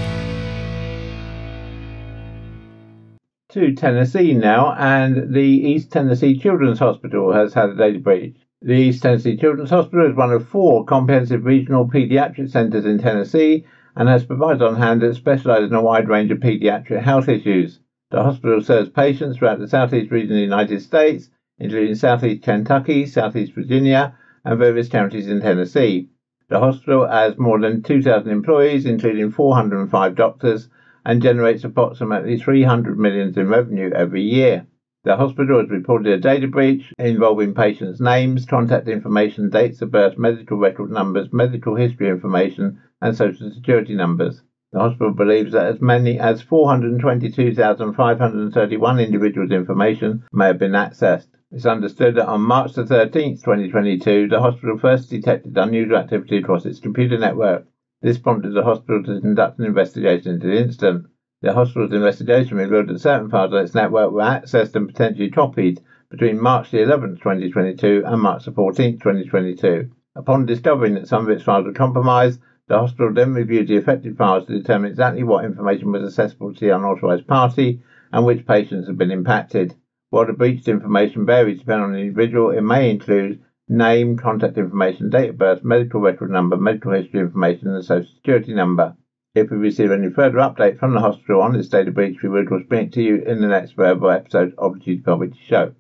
[3.53, 8.37] To Tennessee now, and the East Tennessee Children's Hospital has had a data breach.
[8.61, 13.65] The East Tennessee Children's Hospital is one of four comprehensive regional pediatric centers in Tennessee
[13.99, 17.81] and has providers on hand that specialize in a wide range of pediatric health issues.
[18.13, 23.07] The hospital serves patients throughout the southeast region of the United States, including southeast Kentucky,
[23.07, 26.11] southeast Virginia, and various counties in Tennessee.
[26.49, 30.69] The hospital has more than 2,000 employees, including 405 doctors,
[31.05, 34.69] and generates approximately 300 million in revenue every year.
[35.03, 40.19] The hospital has reported a data breach involving patients' names, contact information, dates of birth,
[40.19, 44.43] medical record numbers, medical history information, and social security numbers.
[44.73, 51.29] The hospital believes that as many as 422,531 individuals' information may have been accessed.
[51.51, 56.67] It's understood that on March the 13th, 2022, the hospital first detected unusual activity across
[56.67, 57.67] its computer network.
[58.03, 61.07] This prompted the hospital to conduct an investigation into the incident.
[61.41, 65.81] The hospital's investigation revealed that certain files on its network were accessed and potentially copied
[66.11, 69.91] between March the 11th, 2022 and March the 14th, 2022.
[70.15, 74.17] Upon discovering that some of its files were compromised, the hospital then reviewed the affected
[74.17, 78.87] files to determine exactly what information was accessible to the unauthorized party and which patients
[78.87, 79.75] had been impacted.
[80.11, 85.11] While the breached information varies depending on the individual, it may include name, contact information,
[85.11, 88.97] date of birth, medical record number, medical history information, and social security number.
[89.35, 92.45] If we receive any further update from the hospital on this data breach, we will
[92.69, 95.75] bring it to you in the next available episode of the Weekly Show.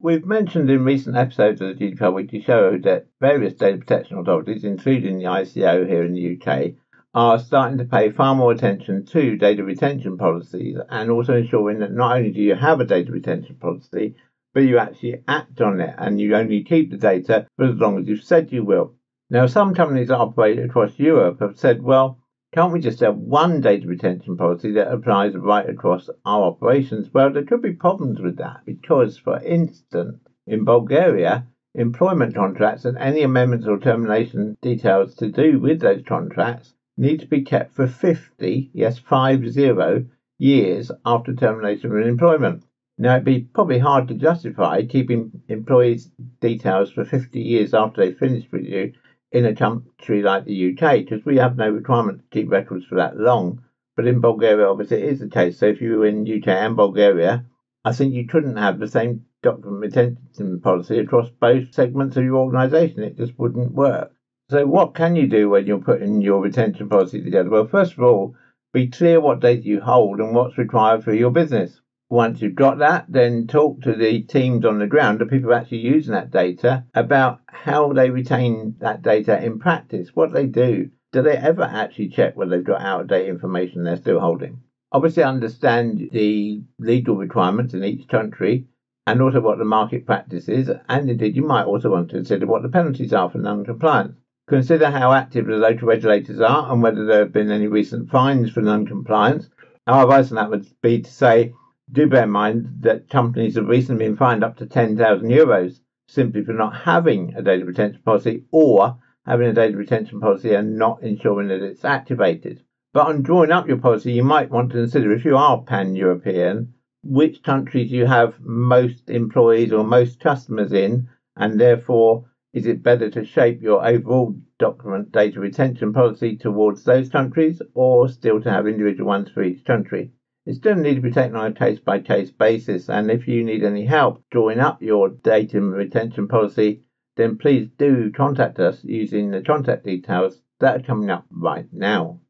[0.00, 4.62] We've mentioned in recent episodes of the GDPR Weekly Show that various data protection authorities,
[4.62, 6.74] including the ICO here in the UK,
[7.14, 11.90] are starting to pay far more attention to data retention policies and also ensuring that
[11.90, 14.14] not only do you have a data retention policy,
[14.54, 17.98] but you actually act on it and you only keep the data for as long
[17.98, 18.94] as you've said you will.
[19.30, 22.20] Now, some companies that operate across Europe have said, well,
[22.50, 27.12] can't we just have one data retention policy that applies right across our operations?
[27.12, 32.96] Well, there could be problems with that because, for instance, in Bulgaria, employment contracts and
[32.96, 37.86] any amendments or termination details to do with those contracts need to be kept for
[37.86, 40.06] 50, yes, 50
[40.38, 42.62] years after termination of employment.
[42.96, 48.12] Now, it'd be probably hard to justify keeping employees' details for 50 years after they
[48.12, 48.94] finish with you
[49.30, 52.94] in a country like the UK because we have no requirement to keep records for
[52.96, 53.60] that long.
[53.96, 55.58] But in Bulgaria, obviously, it is the case.
[55.58, 57.44] So if you were in UK and Bulgaria,
[57.84, 62.36] I think you couldn't have the same document retention policy across both segments of your
[62.36, 63.02] organisation.
[63.02, 64.10] It just wouldn't work.
[64.50, 67.50] So what can you do when you're putting your retention policy together?
[67.50, 68.34] Well, first of all,
[68.72, 71.80] be clear what data you hold and what's required for your business.
[72.10, 75.78] Once you've got that, then talk to the teams on the ground, the people actually
[75.78, 80.16] using that data, about how they retain that data in practice.
[80.16, 80.88] What they do.
[81.12, 84.60] Do they ever actually check whether they've got out of date information they're still holding?
[84.90, 88.66] Obviously, understand the legal requirements in each country
[89.06, 90.70] and also what the market practice is.
[90.88, 94.16] And indeed, you might also want to consider what the penalties are for non compliance.
[94.48, 98.50] Consider how active the local regulators are and whether there have been any recent fines
[98.50, 99.50] for non compliance.
[99.86, 101.52] Our advice on that would be to say
[101.90, 105.80] do bear in mind that companies have recently been fined up to 10,000 euros.
[106.06, 110.76] simply for not having a data retention policy or having a data retention policy and
[110.76, 112.62] not ensuring that it's activated.
[112.94, 115.94] But on drawing up your policy, you might want to consider if you are pan
[115.94, 116.72] European,
[117.02, 123.10] which countries you have most employees or most customers in, and therefore is it better
[123.10, 128.66] to shape your overall document data retention policy towards those countries or still to have
[128.66, 130.10] individual ones for each country?
[130.48, 133.44] It's still need to be taken on a case by case basis, and if you
[133.44, 136.84] need any help drawing up your data retention policy,
[137.18, 142.20] then please do contact us using the contact details that are coming up right now.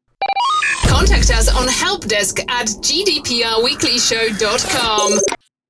[0.87, 5.19] Contact us on helpdesk at gdprweeklyshow.com.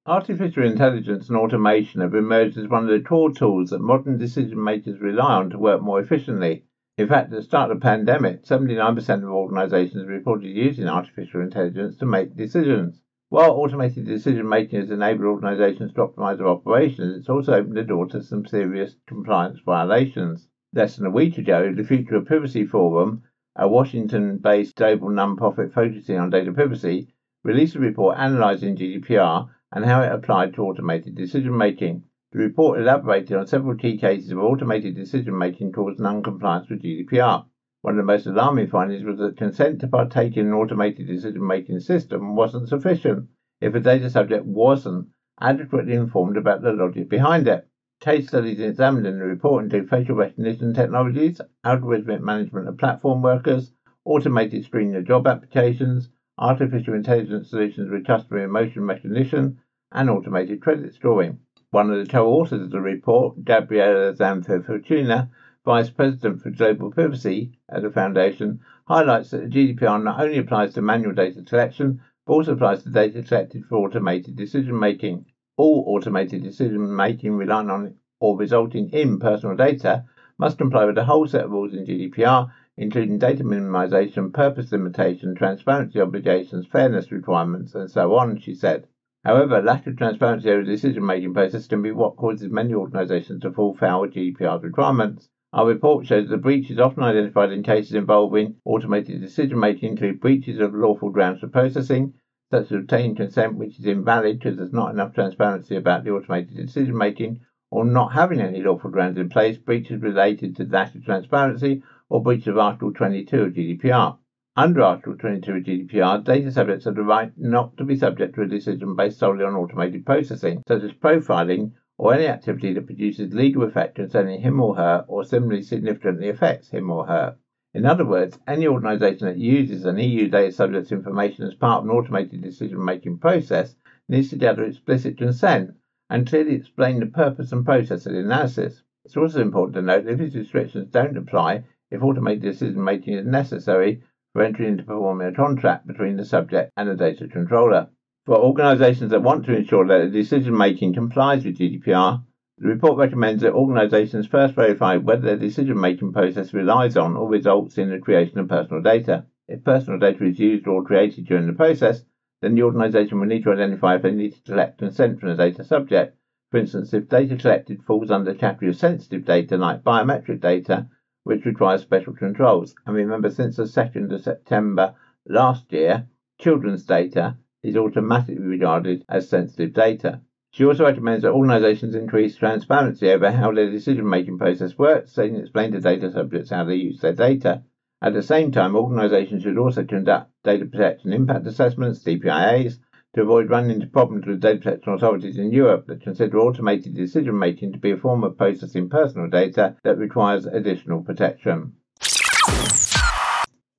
[0.07, 4.63] Artificial intelligence and automation have emerged as one of the core tools that modern decision
[4.63, 6.63] makers rely on to work more efficiently.
[6.99, 11.95] In fact, at the start of the pandemic, 79% of organizations reported using artificial intelligence
[11.95, 13.01] to make decisions.
[13.29, 17.83] While automated decision making has enabled organizations to optimize their operations, it's also opened the
[17.83, 20.49] door to some serious compliance violations.
[20.73, 23.23] Less than a week ago, the Future of Privacy Forum,
[23.55, 27.13] a Washington based global non-profit focusing on data privacy,
[27.45, 32.03] released a report analyzing GDPR and how it applied to automated decision making.
[32.31, 37.43] The report elaborated on several key cases of automated decision making caused non-compliance with GDPR.
[37.81, 41.47] One of the most alarming findings was that consent to partake in an automated decision
[41.47, 43.25] making system wasn't sufficient
[43.61, 45.07] if a data subject wasn't
[45.41, 47.67] adequately informed about the logic behind it.
[47.99, 53.71] Case studies examined in the report include facial recognition technologies, algorithmic management of platform workers,
[54.05, 59.57] automated screening of job applications, artificial intelligence solutions with customer emotion recognition,
[59.91, 61.39] and automated credit scoring.
[61.71, 65.29] One of the co-authors of the report, Gabriela Zanfir-Fortuna,
[65.63, 70.73] Vice President for Global Privacy at the Foundation, highlights that the GDPR not only applies
[70.73, 75.25] to manual data collection, but also applies to data collected for automated decision making.
[75.57, 80.05] All automated decision making relying on or resulting in personal data
[80.39, 85.35] must comply with a whole set of rules in GDPR, including data minimization, purpose limitation,
[85.35, 88.87] transparency obligations, fairness requirements, and so on, she said.
[89.25, 93.41] However, lack of transparency over the decision making process can be what causes many organizations
[93.41, 95.29] to fall foul of GDPR's requirements.
[95.51, 100.59] Our report shows that breaches often identified in cases involving automated decision making include breaches
[100.59, 102.13] of lawful grounds for processing,
[102.49, 106.55] such as obtaining consent which is invalid because there's not enough transparency about the automated
[106.55, 107.41] decision making,
[107.71, 112.23] or not having any lawful grounds in place, breaches related to lack of transparency, or
[112.23, 114.17] breach of Article 22 of GDPR.
[114.59, 118.41] Under Article 22 of GDPR, data subjects have the right not to be subject to
[118.41, 123.33] a decision based solely on automated processing, such as profiling or any activity that produces
[123.33, 127.37] legal effect concerning him or her or similarly significantly affects him or her.
[127.73, 131.89] In other words, any organisation that uses an EU data subject's information as part of
[131.89, 133.77] an automated decision making process
[134.09, 135.71] needs to gather explicit consent
[136.09, 138.83] and clearly explain the purpose and process of the analysis.
[139.05, 143.25] It's also important to note that these restrictions don't apply if automated decision making is
[143.25, 144.03] necessary
[144.33, 147.89] for entering into performing a contract between the subject and the data controller.
[148.25, 152.23] For organizations that want to ensure that the decision making complies with GDPR,
[152.59, 157.29] the report recommends that organizations first verify whether their decision making process relies on or
[157.29, 159.25] results in the creation of personal data.
[159.47, 162.03] If personal data is used or created during the process,
[162.41, 165.35] then the organization will need to identify if they need to collect consent from the
[165.35, 166.17] data subject.
[166.51, 170.87] For instance, if data collected falls under the category of sensitive data like biometric data,
[171.29, 172.73] which requires special controls.
[172.87, 174.95] And remember, since the 2nd of September
[175.27, 176.07] last year,
[176.39, 180.21] children's data is automatically regarded as sensitive data.
[180.49, 185.21] She also recommends that organizations increase transparency over how their decision making process works, so
[185.21, 187.61] they can explain to data subjects how they use their data.
[188.01, 192.79] At the same time, organizations should also conduct data protection impact assessments, DPIAs,
[193.15, 197.37] to avoid running into problems with data protection authorities in Europe that consider automated decision
[197.37, 201.73] making to be a form of processing personal data that requires additional protection.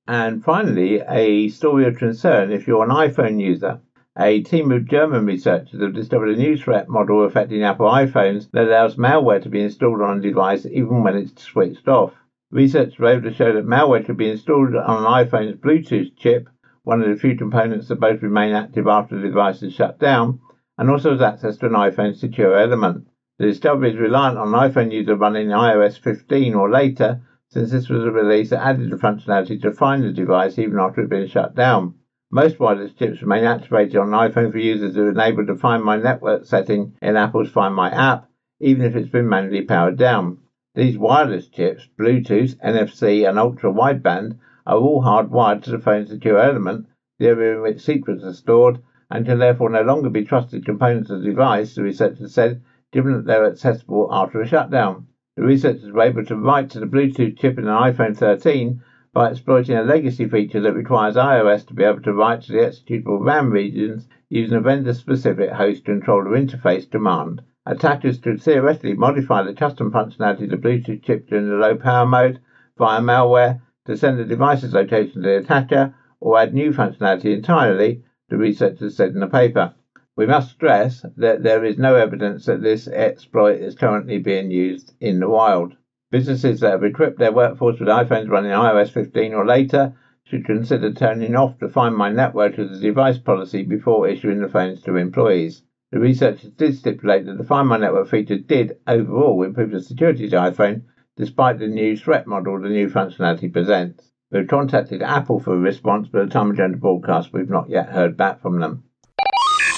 [0.08, 3.80] And finally, a story of concern if you're an iPhone user.
[4.18, 8.64] A team of German researchers have discovered a new threat model affecting Apple iPhones that
[8.64, 12.12] allows malware to be installed on a device even when it's switched off.
[12.50, 16.48] Research were able to show that malware could be installed on an iPhone's Bluetooth chip
[16.82, 20.40] one of the few components that both remain active after the device is shut down,
[20.78, 23.06] and also has access to an iPhone secure element.
[23.38, 27.88] The discovery is reliant on an iPhone user running iOS 15 or later, since this
[27.88, 31.10] was a release that added the functionality to find the device even after it had
[31.10, 31.94] been shut down.
[32.30, 35.82] Most wireless chips remain activated on an iPhone for users who are enable the Find
[35.82, 38.28] My Network setting in Apple's Find My app,
[38.60, 40.38] even if it's been manually powered down.
[40.76, 46.38] These wireless chips, Bluetooth, NFC, and ultra wideband, are all hardwired to the phone's secure
[46.38, 46.86] element,
[47.18, 48.78] the area in which secrets are stored,
[49.10, 52.60] and can therefore no longer be trusted components of the device, the researchers said,
[52.92, 55.06] given that they're accessible after a shutdown.
[55.36, 58.80] The researchers were able to write to the Bluetooth chip in an iPhone 13
[59.12, 62.58] by exploiting a legacy feature that requires iOS to be able to write to the
[62.58, 67.42] executable RAM regions using a vendor-specific host controller interface command.
[67.66, 72.06] Attackers could theoretically modify the custom functionality of the Bluetooth chip during the low power
[72.06, 72.38] mode
[72.78, 78.04] via malware to send the device's location to the attacker or add new functionality entirely,
[78.28, 79.74] the researchers said in the paper.
[80.14, 84.94] We must stress that there is no evidence that this exploit is currently being used
[85.00, 85.74] in the wild.
[86.12, 90.92] Businesses that have equipped their workforce with iPhones running iOS 15 or later should consider
[90.92, 94.94] turning off the Find My Network as a device policy before issuing the phones to
[94.94, 95.64] employees.
[95.90, 100.26] The researchers did stipulate that the Find My Network feature did overall improve the security
[100.26, 100.82] of the iPhone
[101.20, 104.10] despite the new threat model the new functionality presents.
[104.32, 107.68] We've contacted Apple for a response, but at the time of the broadcast, we've not
[107.68, 108.84] yet heard back from them.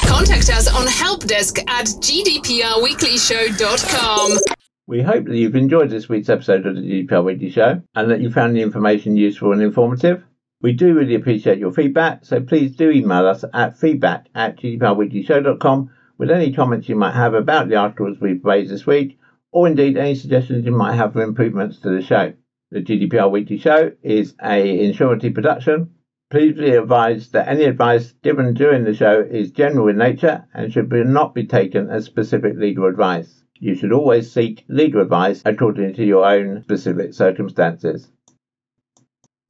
[0.05, 4.39] Contact us on helpdesk at gdprweeklyshow.com.
[4.87, 8.21] We hope that you've enjoyed this week's episode of the GDPR Weekly Show and that
[8.21, 10.23] you found the information useful and informative.
[10.61, 15.91] We do really appreciate your feedback, so please do email us at feedback at gdprweeklyshow.com
[16.19, 19.19] with any comments you might have about the articles we've raised this week,
[19.53, 22.33] or indeed any suggestions you might have for improvements to the show.
[22.71, 25.91] The GDPR Weekly Show is a Insurity production.
[26.31, 30.73] Please be advised that any advice given during the show is general in nature and
[30.73, 33.45] should be not be taken as specific legal advice.
[33.61, 38.11] You should always seek legal advice according to your own specific circumstances.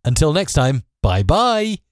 [0.05, 1.92] Until next time, bye bye.